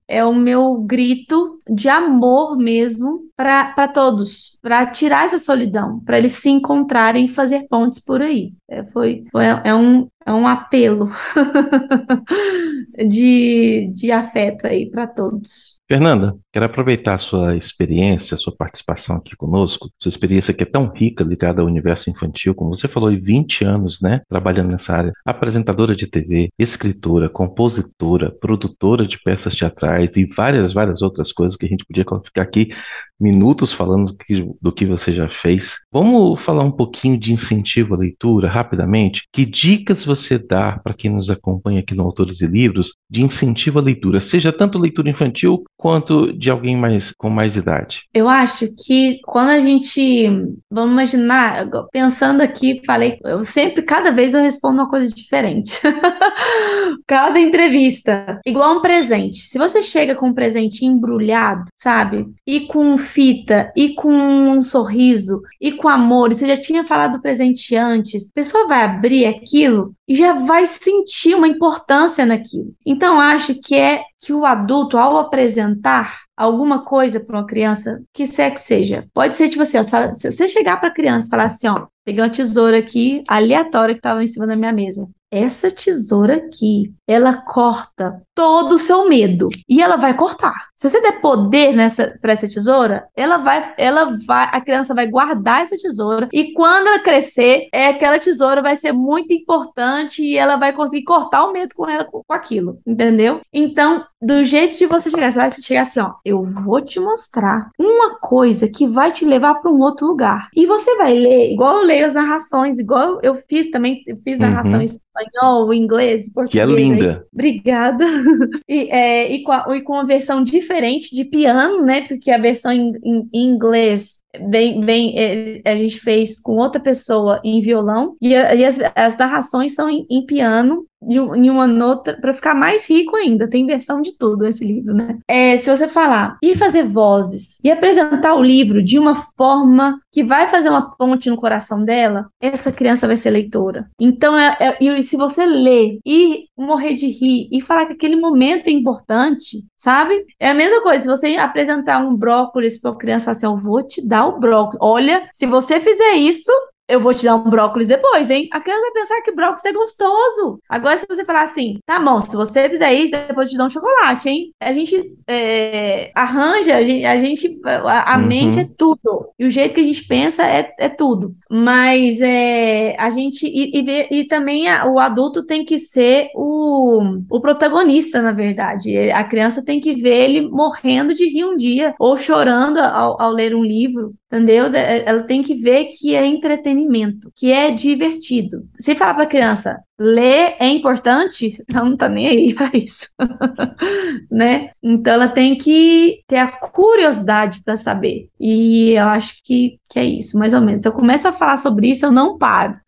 é 0.07 0.23
o 0.23 0.35
meu 0.35 0.83
grito 0.83 1.59
de 1.67 1.89
amor 1.89 2.59
mesmo 2.59 3.23
para 3.35 3.89
todos, 3.89 4.59
para 4.61 4.85
tirar 4.85 5.25
essa 5.25 5.39
solidão, 5.39 6.01
para 6.01 6.19
eles 6.19 6.35
se 6.35 6.51
encontrarem 6.51 7.25
e 7.25 7.29
fazer 7.29 7.67
pontes 7.71 7.99
por 7.99 8.21
aí. 8.21 8.51
É, 8.69 8.85
foi, 8.85 9.25
foi 9.33 9.45
é 9.65 9.75
um, 9.75 10.07
é 10.31 10.35
um 10.35 10.47
apelo 10.47 11.11
de, 13.09 13.91
de 13.93 14.13
afeto 14.13 14.67
aí 14.67 14.89
para 14.89 15.07
todos. 15.07 15.81
Fernanda, 15.89 16.37
quero 16.53 16.67
aproveitar 16.67 17.15
a 17.17 17.19
sua 17.19 17.57
experiência, 17.57 18.37
a 18.37 18.39
sua 18.39 18.55
participação 18.55 19.17
aqui 19.17 19.35
conosco, 19.35 19.91
sua 19.99 20.09
experiência 20.09 20.55
que 20.55 20.63
é 20.63 20.67
tão 20.67 20.87
rica 20.87 21.25
ligada 21.25 21.61
ao 21.61 21.67
universo 21.67 22.09
infantil, 22.09 22.55
como 22.55 22.77
você 22.77 22.87
falou, 22.87 23.11
20 23.11 23.65
anos, 23.65 24.01
né, 24.01 24.21
trabalhando 24.29 24.71
nessa 24.71 24.95
área, 24.95 25.13
apresentadora 25.25 25.97
de 25.97 26.07
TV, 26.07 26.49
escritora, 26.57 27.29
compositora, 27.29 28.31
produtora 28.31 29.07
de 29.07 29.21
peças 29.21 29.57
teatrais 29.57 30.15
e 30.17 30.25
várias, 30.27 30.73
várias 30.73 31.03
outras 31.03 31.33
coisas 31.33 31.57
que 31.57 31.67
a 31.67 31.69
gente 31.69 31.85
podia 31.85 32.05
ficar 32.25 32.43
aqui 32.43 32.71
minutos 33.21 33.73
falando 33.73 34.17
do 34.61 34.73
que, 34.73 34.87
você 34.87 35.13
já 35.15 35.29
fez. 35.29 35.75
Vamos 35.93 36.43
falar 36.43 36.65
um 36.65 36.71
pouquinho 36.71 37.19
de 37.19 37.33
incentivo 37.33 37.95
à 37.95 37.99
leitura, 37.99 38.49
rapidamente. 38.49 39.23
Que 39.33 39.45
dicas 39.45 40.05
você 40.05 40.39
dá 40.39 40.81
para 40.83 40.95
quem 40.95 41.11
nos 41.11 41.29
acompanha 41.29 41.81
aqui 41.81 41.95
no 41.95 42.03
Autores 42.03 42.41
e 42.41 42.47
Livros 42.47 42.95
de 43.11 43.23
incentivo 43.23 43.79
à 43.79 43.83
leitura, 43.83 44.21
seja 44.21 44.53
tanto 44.53 44.79
leitura 44.79 45.11
infantil 45.11 45.65
quanto 45.77 46.33
de 46.33 46.51
alguém 46.51 46.77
mais 46.77 47.13
com 47.17 47.29
mais 47.29 47.57
idade? 47.57 48.03
Eu 48.15 48.29
acho 48.29 48.69
que 48.85 49.19
quando 49.25 49.51
a 49.51 49.61
gente, 49.61 50.29
vamos 50.71 50.93
imaginar, 50.93 51.69
pensando 51.91 52.41
aqui, 52.41 52.81
falei, 52.87 53.19
eu 53.25 53.43
sempre, 53.43 53.83
cada 53.83 54.11
vez 54.11 54.35
eu 54.35 54.43
respondo 54.43 54.81
uma 54.81 54.89
coisa 54.89 55.13
diferente. 55.13 55.81
cada 57.07 57.41
entrevista, 57.41 58.41
igual 58.47 58.77
um 58.77 58.81
presente. 58.81 59.39
Se 59.39 59.59
você 59.59 59.83
chega 59.83 60.15
com 60.15 60.29
um 60.29 60.35
presente 60.35 60.85
embrulhado, 60.85 61.65
sabe? 61.77 62.27
E 62.47 62.61
com 62.61 62.97
fita, 63.11 63.73
e 63.77 63.95
com 63.95 64.11
um 64.13 64.63
sorriso, 64.63 65.43
e 65.61 65.73
com 65.73 65.89
amor, 65.89 66.31
e 66.31 66.35
você 66.35 66.47
já 66.47 66.57
tinha 66.57 66.85
falado 66.85 67.13
do 67.13 67.23
presente 67.23 67.75
antes, 67.77 68.29
a 68.29 68.35
pessoa 68.35 68.69
vai 68.69 68.83
abrir 68.83 69.27
aquilo 69.27 69.95
e 70.07 70.15
já 70.15 70.35
vai 70.35 70.67
sentir 70.67 71.35
uma 71.35 71.49
importância 71.49 72.25
naquilo. 72.25 72.73
Então, 72.85 73.21
acho 73.21 73.55
que 73.55 73.75
é 73.75 74.03
que 74.21 74.33
o 74.33 74.45
adulto, 74.45 74.99
ao 74.99 75.19
apresentar 75.19 76.21
alguma 76.37 76.85
coisa 76.85 77.21
para 77.21 77.39
uma 77.39 77.47
criança, 77.47 78.03
que 78.13 78.27
quer 78.27 78.51
que 78.53 78.61
seja, 78.61 79.07
pode 79.13 79.37
ser 79.37 79.49
tipo 79.49 79.63
assim, 79.63 79.79
ó, 79.79 79.83
se 79.83 80.31
você 80.31 80.49
chegar 80.49 80.79
para 80.79 80.89
a 80.89 80.95
criança 80.95 81.27
e 81.27 81.31
falar 81.31 81.45
assim, 81.45 81.69
ó, 81.69 81.87
peguei 82.05 82.23
uma 82.23 82.31
tesoura 82.31 82.79
aqui 82.79 83.23
aleatória 83.29 83.95
que 83.95 83.99
estava 83.99 84.23
em 84.23 84.27
cima 84.27 84.47
da 84.47 84.57
minha 84.57 84.73
mesa 84.73 85.09
essa 85.31 85.71
tesoura 85.71 86.37
aqui, 86.37 86.93
ela 87.07 87.37
corta 87.37 88.21
todo 88.35 88.75
o 88.75 88.79
seu 88.79 89.09
medo 89.09 89.49
e 89.69 89.81
ela 89.81 89.97
vai 89.97 90.15
cortar. 90.15 90.69
Se 90.75 90.89
você 90.89 91.01
der 91.01 91.21
poder 91.21 91.75
nessa 91.75 92.19
para 92.21 92.33
essa 92.33 92.49
tesoura, 92.49 93.07
ela 93.15 93.39
vai, 93.39 93.75
ela 93.79 94.19
vai, 94.27 94.49
a 94.53 94.61
criança 94.61 94.95
vai 94.95 95.07
guardar 95.07 95.63
essa 95.63 95.77
tesoura 95.77 96.29
e 96.33 96.53
quando 96.53 96.89
ela 96.89 96.99
crescer, 96.99 97.69
é 97.73 97.89
aquela 97.89 98.19
tesoura 98.19 98.63
vai 98.63 98.75
ser 98.75 98.93
muito 98.93 99.33
importante 99.33 100.23
e 100.23 100.37
ela 100.37 100.57
vai 100.57 100.73
conseguir 100.73 101.05
cortar 101.05 101.45
o 101.45 101.53
medo 101.53 101.75
com 101.75 101.89
ela 101.89 102.05
com, 102.05 102.23
com 102.27 102.35
aquilo, 102.35 102.81
entendeu? 102.87 103.41
Então, 103.53 104.05
do 104.23 104.45
jeito 104.45 104.77
de 104.77 104.87
você 104.87 105.09
chegar, 105.11 105.33
você 105.33 105.39
vai 105.39 105.53
chegar 105.53 105.81
assim, 105.83 106.01
ó, 106.01 106.13
eu 106.25 106.45
vou 106.45 106.81
te 106.81 107.01
mostrar 107.01 107.71
uma 107.79 108.19
coisa 108.19 108.69
que 108.69 108.87
vai 108.87 109.13
te 109.13 109.25
levar 109.25 109.55
para 109.57 109.71
um 109.71 109.81
outro 109.81 110.07
lugar. 110.07 110.49
E 110.55 110.67
você 110.67 110.95
vai 110.97 111.15
ler, 111.15 111.53
igual 111.53 111.79
eu 111.79 111.85
leio 111.85 112.05
as 112.05 112.15
narrações, 112.15 112.79
igual 112.79 113.19
eu 113.23 113.35
fiz 113.49 113.71
também, 113.71 114.03
eu 114.07 114.19
fiz 114.23 114.39
narração 114.39 114.75
uhum. 114.75 114.83
em 114.83 114.85
espanhol, 114.85 115.73
inglês, 115.73 116.31
português. 116.31 116.67
Que 116.67 116.73
é 116.73 116.77
linda. 116.77 117.13
Aí. 117.13 117.29
Obrigada. 117.33 118.05
E, 118.69 118.89
é, 118.89 119.33
e, 119.33 119.43
com 119.43 119.53
a, 119.53 119.77
e 119.77 119.83
com 119.83 119.95
uma 119.95 120.07
versão 120.07 120.43
diferente 120.43 121.15
de 121.15 121.25
piano, 121.25 121.83
né? 121.83 122.03
Porque 122.03 122.31
a 122.31 122.39
versão 122.39 122.71
em, 122.71 122.93
em, 123.03 123.29
em 123.33 123.45
inglês 123.45 124.20
Bem, 124.49 124.81
bem, 124.81 125.15
é, 125.19 125.63
a 125.65 125.77
gente 125.77 125.99
fez 125.99 126.41
com 126.41 126.57
outra 126.57 126.81
pessoa 126.81 127.41
em 127.43 127.61
violão 127.61 128.17
e, 128.23 128.31
e 128.31 128.65
as, 128.65 128.79
as 128.95 129.19
narrações 129.19 129.75
são 129.75 129.91
em, 129.91 130.07
em 130.09 130.25
piano 130.25 130.87
em 131.03 131.49
uma 131.49 131.67
nota 131.67 132.19
para 132.21 132.35
ficar 132.35 132.55
mais 132.55 132.89
rico 132.89 133.17
ainda. 133.17 133.49
Tem 133.49 133.67
versão 133.67 134.03
de 134.03 134.17
tudo 134.17 134.47
esse 134.47 134.65
livro, 134.65 134.95
né? 134.95 135.19
É, 135.27 135.57
se 135.57 135.71
você 135.71 135.89
falar 135.89 136.37
e 136.43 136.55
fazer 136.55 136.85
vozes 136.85 137.59
e 137.65 137.71
apresentar 137.71 138.35
o 138.35 138.43
livro 138.43 138.83
de 138.83 138.99
uma 138.99 139.15
forma 139.15 139.99
que 140.13 140.23
vai 140.23 140.49
fazer 140.49 140.69
uma 140.69 140.95
ponte 140.97 141.31
no 141.31 141.37
coração 141.37 141.85
dela, 141.85 142.29
essa 142.41 142.71
criança 142.71 143.07
vai 143.07 143.17
ser 143.17 143.31
leitora. 143.31 143.89
Então, 143.99 144.37
é, 144.37 144.57
é, 144.61 144.85
e 144.85 145.03
se 145.03 145.17
você 145.17 145.47
ler 145.47 145.99
e 146.05 146.45
morrer 146.57 146.95
de 146.95 147.07
rir 147.07 147.49
e 147.51 147.61
falar 147.63 147.87
que 147.87 147.95
aquele 147.95 148.17
momento 148.17 148.69
é 148.69 148.71
importante, 148.71 149.65
sabe? 149.77 150.27
É 150.39 150.51
a 150.51 150.55
mesma 150.55 150.83
coisa. 150.83 151.03
Se 151.03 151.09
você 151.09 151.37
apresentar 151.37 151.99
um 152.01 152.15
brócolis 152.15 152.79
para 152.79 152.91
uma 152.91 152.99
criança 152.99 153.31
assim, 153.31 153.47
eu 153.47 153.57
vou 153.57 153.83
te 153.83 154.07
dar 154.07 154.20
o 154.27 154.39
brócolis. 154.39 154.79
Olha, 154.81 155.29
se 155.33 155.47
você 155.47 155.81
fizer 155.81 156.15
isso, 156.15 156.53
eu 156.91 157.01
vou 157.01 157.15
te 157.15 157.25
dar 157.25 157.37
um 157.37 157.49
brócolis 157.49 157.89
depois, 157.89 158.29
hein? 158.31 158.49
A 158.53 158.61
criança 158.61 158.83
vai 158.83 158.91
pensar 158.91 159.23
que 159.23 159.33
brócolis 159.33 159.65
é 159.65 159.73
gostoso. 159.73 160.61
Agora, 160.69 160.97
se 160.97 161.07
você 161.09 161.25
falar 161.25 161.43
assim, 161.43 161.79
tá 161.87 162.01
bom, 162.01 162.21
se 162.21 162.37
você 162.37 162.69
fizer 162.69 162.93
isso, 162.93 163.13
depois 163.13 163.47
eu 163.47 163.53
te 163.53 163.57
dou 163.57 163.67
um 163.67 163.71
chocolate, 163.71 164.29
hein? 164.29 164.53
A 164.61 164.73
gente 164.73 165.15
é, 165.27 166.11
arranja, 166.15 166.77
a 166.77 166.83
gente, 166.83 167.05
a, 167.05 167.21
gente, 167.21 167.61
a, 167.65 168.19
uhum. 168.19 168.27
mente 168.27 168.61
é 168.61 168.69
tudo. 168.77 169.29
E 169.39 169.47
o 169.47 169.51
jeito 169.51 169.75
que 169.75 169.81
a 169.81 169.85
gente 169.85 170.05
pensa 170.07 170.45
é, 170.45 170.75
é 170.79 170.89
tudo. 170.89 171.35
Mas 171.51 172.21
é, 172.21 172.97
a 172.99 173.11
gente, 173.11 173.47
e, 173.47 173.81
e, 173.81 174.21
e 174.21 174.25
também 174.25 174.69
a, 174.69 174.87
o 174.87 174.99
adulto 174.99 175.45
tem 175.45 175.65
que 175.65 175.79
ser 175.79 176.29
o, 176.35 177.01
o 177.31 177.41
protagonista, 177.41 178.21
na 178.21 178.33
verdade. 178.33 179.11
A 179.11 179.25
criança 179.25 179.65
tem 179.65 179.81
que 179.81 179.95
ver 179.95 180.31
ele 180.31 180.49
morrendo 180.49 181.15
de 181.15 181.29
rir 181.29 181.45
um 181.45 181.55
dia, 181.55 181.95
ou 181.99 182.17
chorando 182.17 182.79
ao, 182.79 183.21
ao 183.21 183.33
ler 183.33 183.55
um 183.55 183.65
livro, 183.65 184.15
entendeu? 184.31 184.67
Ela 184.73 185.25
tem 185.25 185.43
que 185.43 185.57
ver 185.57 185.87
que 185.87 186.15
é 186.15 186.25
entretenimento 186.25 187.33
que 187.35 187.51
é 187.51 187.71
divertido. 187.71 188.69
Se 188.79 188.95
falar 188.95 189.15
para 189.15 189.25
a 189.25 189.29
criança, 189.29 189.79
ler 189.99 190.55
é 190.61 190.69
importante, 190.69 191.63
ela 191.69 191.85
não 191.85 191.97
tá 191.97 192.09
nem 192.09 192.29
aí 192.29 192.55
para 192.55 192.71
isso, 192.75 193.09
né? 194.31 194.71
Então 194.83 195.13
ela 195.13 195.29
tem 195.29 195.59
que 195.59 196.23
ter 196.29 196.39
a 196.39 196.49
curiosidade 196.49 197.61
para 197.65 197.77
saber. 197.77 198.29
E 198.39 198.93
eu 198.93 199.05
acho 199.05 199.35
que, 199.45 199.79
que 199.91 199.99
é 199.99 200.05
isso, 200.05 200.39
mais 200.39 200.55
ou 200.55 200.61
menos. 200.61 200.83
Se 200.83 200.89
eu 200.89 200.93
começo 200.93 201.27
a 201.27 201.33
falar 201.33 201.57
sobre 201.57 201.89
isso, 201.91 202.07
eu 202.07 202.13
não 202.13 202.39
paro. 202.39 202.79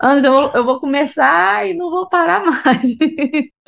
Antes 0.00 0.24
eu 0.24 0.32
eu 0.54 0.64
vou 0.64 0.78
começar 0.80 1.68
e 1.68 1.74
não 1.74 1.90
vou 1.90 2.08
parar 2.08 2.42
mais. 2.64 2.96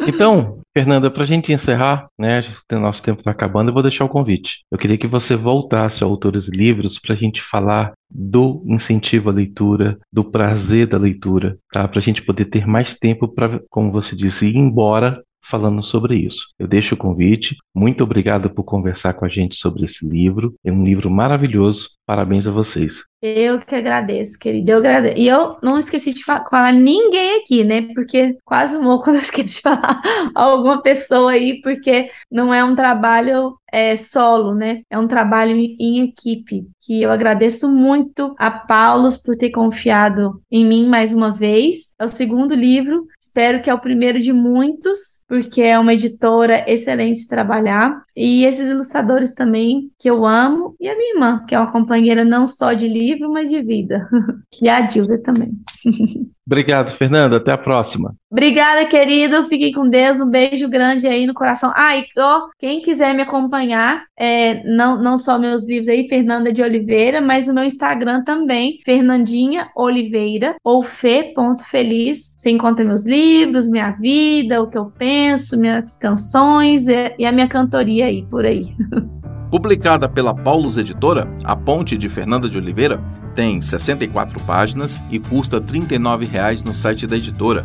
Então, 0.00 0.60
Fernanda, 0.72 1.10
para 1.10 1.22
a 1.24 1.26
gente 1.26 1.52
encerrar, 1.52 2.08
né, 2.18 2.42
nosso 2.72 3.02
tempo 3.02 3.20
está 3.20 3.30
acabando, 3.30 3.70
eu 3.70 3.74
vou 3.74 3.82
deixar 3.82 4.04
o 4.04 4.08
convite. 4.08 4.58
Eu 4.70 4.78
queria 4.78 4.98
que 4.98 5.06
você 5.06 5.34
voltasse 5.34 6.04
a 6.04 6.06
autores 6.06 6.48
livros 6.48 6.98
para 6.98 7.14
a 7.14 7.16
gente 7.16 7.42
falar 7.42 7.92
do 8.10 8.62
incentivo 8.66 9.30
à 9.30 9.32
leitura, 9.32 9.98
do 10.12 10.22
prazer 10.22 10.86
da 10.86 10.98
leitura, 10.98 11.58
tá? 11.72 11.88
Para 11.88 11.98
a 11.98 12.02
gente 12.02 12.22
poder 12.22 12.44
ter 12.46 12.66
mais 12.66 12.98
tempo 12.98 13.26
para, 13.26 13.60
como 13.70 13.90
você 13.90 14.14
disse, 14.14 14.46
ir 14.46 14.56
embora 14.56 15.22
falando 15.50 15.82
sobre 15.82 16.16
isso. 16.16 16.44
Eu 16.58 16.66
deixo 16.66 16.94
o 16.94 16.98
convite. 16.98 17.56
Muito 17.74 18.02
obrigado 18.04 18.50
por 18.50 18.64
conversar 18.64 19.14
com 19.14 19.24
a 19.24 19.28
gente 19.28 19.56
sobre 19.56 19.84
esse 19.84 20.06
livro. 20.06 20.54
É 20.64 20.72
um 20.72 20.84
livro 20.84 21.10
maravilhoso 21.10 21.88
Parabéns 22.06 22.46
a 22.46 22.52
vocês. 22.52 22.94
Eu 23.22 23.58
que 23.58 23.74
agradeço, 23.74 24.38
querido. 24.38 24.70
Eu 24.70 24.78
agradeço. 24.78 25.18
E 25.18 25.26
eu 25.26 25.56
não 25.62 25.78
esqueci 25.78 26.12
de 26.12 26.22
falar, 26.22 26.72
ninguém 26.72 27.40
aqui, 27.40 27.64
né? 27.64 27.82
Porque 27.94 28.36
quase 28.44 28.78
morro 28.78 29.02
quando 29.04 29.16
eu 29.16 29.22
esqueci 29.22 29.56
de 29.56 29.60
falar 29.62 30.00
alguma 30.34 30.82
pessoa 30.82 31.32
aí, 31.32 31.60
porque 31.62 32.10
não 32.30 32.52
é 32.52 32.62
um 32.62 32.76
trabalho 32.76 33.58
é, 33.72 33.96
solo, 33.96 34.54
né? 34.54 34.82
É 34.88 34.98
um 34.98 35.08
trabalho 35.08 35.52
em 35.56 36.04
equipe. 36.04 36.68
Que 36.86 37.02
eu 37.02 37.10
agradeço 37.10 37.68
muito 37.68 38.34
a 38.38 38.50
Paulos 38.50 39.16
por 39.16 39.34
ter 39.34 39.50
confiado 39.50 40.40
em 40.50 40.64
mim 40.64 40.86
mais 40.86 41.12
uma 41.12 41.32
vez. 41.32 41.94
É 41.98 42.04
o 42.04 42.08
segundo 42.08 42.54
livro, 42.54 43.06
espero 43.20 43.60
que 43.60 43.68
é 43.68 43.74
o 43.74 43.80
primeiro 43.80 44.20
de 44.20 44.32
muitos, 44.32 45.24
porque 45.26 45.62
é 45.62 45.78
uma 45.78 45.94
editora 45.94 46.64
excelente 46.70 47.26
trabalhar. 47.26 48.02
E 48.14 48.44
esses 48.44 48.70
ilustradores 48.70 49.34
também, 49.34 49.90
que 49.98 50.08
eu 50.08 50.24
amo, 50.24 50.74
e 50.80 50.88
a 50.88 50.96
minha 50.96 51.14
irmã, 51.14 51.44
que 51.46 51.54
é 51.54 51.58
uma 51.58 51.72
companheira 51.72 51.95
não 52.24 52.46
só 52.46 52.72
de 52.72 52.88
livro, 52.88 53.32
mas 53.32 53.50
de 53.50 53.62
vida. 53.62 54.08
e 54.60 54.68
a 54.68 54.80
Dilda 54.80 55.18
também. 55.18 55.52
Obrigado, 56.46 56.96
Fernanda. 56.96 57.38
Até 57.38 57.50
a 57.50 57.58
próxima. 57.58 58.14
Obrigada, 58.30 58.86
querido. 58.86 59.46
Fiquem 59.46 59.72
com 59.72 59.88
Deus. 59.88 60.20
Um 60.20 60.30
beijo 60.30 60.68
grande 60.68 61.08
aí 61.08 61.26
no 61.26 61.34
coração. 61.34 61.72
Ah, 61.74 61.96
e 61.96 62.06
ó, 62.16 62.46
quem 62.56 62.80
quiser 62.80 63.14
me 63.14 63.22
acompanhar, 63.22 64.04
é, 64.16 64.62
não, 64.64 65.02
não 65.02 65.18
só 65.18 65.40
meus 65.40 65.66
livros 65.66 65.88
aí, 65.88 66.08
Fernanda 66.08 66.52
de 66.52 66.62
Oliveira, 66.62 67.20
mas 67.20 67.48
o 67.48 67.54
meu 67.54 67.64
Instagram 67.64 68.22
também, 68.22 68.78
Fernandinha 68.84 69.68
Oliveira, 69.74 70.54
ou 70.62 70.84
fe.feliz. 70.84 72.32
Você 72.36 72.50
encontra 72.50 72.84
meus 72.84 73.04
livros, 73.04 73.68
minha 73.68 73.90
vida, 73.90 74.62
o 74.62 74.68
que 74.68 74.78
eu 74.78 74.86
penso, 74.86 75.58
minhas 75.58 75.96
canções 75.96 76.86
e, 76.86 77.12
e 77.18 77.26
a 77.26 77.32
minha 77.32 77.48
cantoria 77.48 78.06
aí, 78.06 78.24
por 78.24 78.44
aí. 78.46 78.72
Publicada 79.56 80.06
pela 80.06 80.34
Paulus 80.34 80.76
Editora, 80.76 81.26
A 81.42 81.56
Ponte 81.56 81.96
de 81.96 82.10
Fernanda 82.10 82.46
de 82.46 82.58
Oliveira 82.58 83.02
tem 83.34 83.58
64 83.58 84.38
páginas 84.40 85.02
e 85.10 85.18
custa 85.18 85.56
R$ 85.56 85.62
39,00 85.62 86.62
no 86.62 86.74
site 86.74 87.06
da 87.06 87.16
editora 87.16 87.64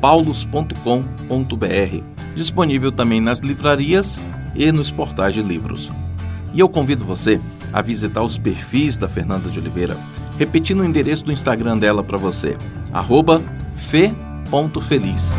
paulus.com.br. 0.00 0.74
Disponível 2.34 2.90
também 2.90 3.20
nas 3.20 3.40
livrarias 3.40 4.18
e 4.54 4.72
nos 4.72 4.90
portais 4.90 5.34
de 5.34 5.42
livros. 5.42 5.92
E 6.54 6.60
eu 6.60 6.70
convido 6.70 7.04
você 7.04 7.38
a 7.70 7.82
visitar 7.82 8.22
os 8.22 8.38
perfis 8.38 8.96
da 8.96 9.06
Fernanda 9.06 9.50
de 9.50 9.58
Oliveira, 9.58 9.98
repetindo 10.38 10.80
o 10.80 10.84
endereço 10.86 11.26
do 11.26 11.32
Instagram 11.32 11.76
dela 11.76 12.02
para 12.02 12.16
você, 12.16 12.56
fe.feliz. 13.74 15.36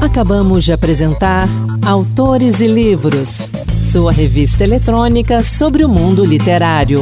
Acabamos 0.00 0.64
de 0.64 0.72
apresentar 0.72 1.48
Autores 1.84 2.60
e 2.60 2.68
Livros, 2.68 3.48
sua 3.90 4.12
revista 4.12 4.62
eletrônica 4.62 5.42
sobre 5.42 5.84
o 5.84 5.88
mundo 5.88 6.24
literário. 6.24 7.00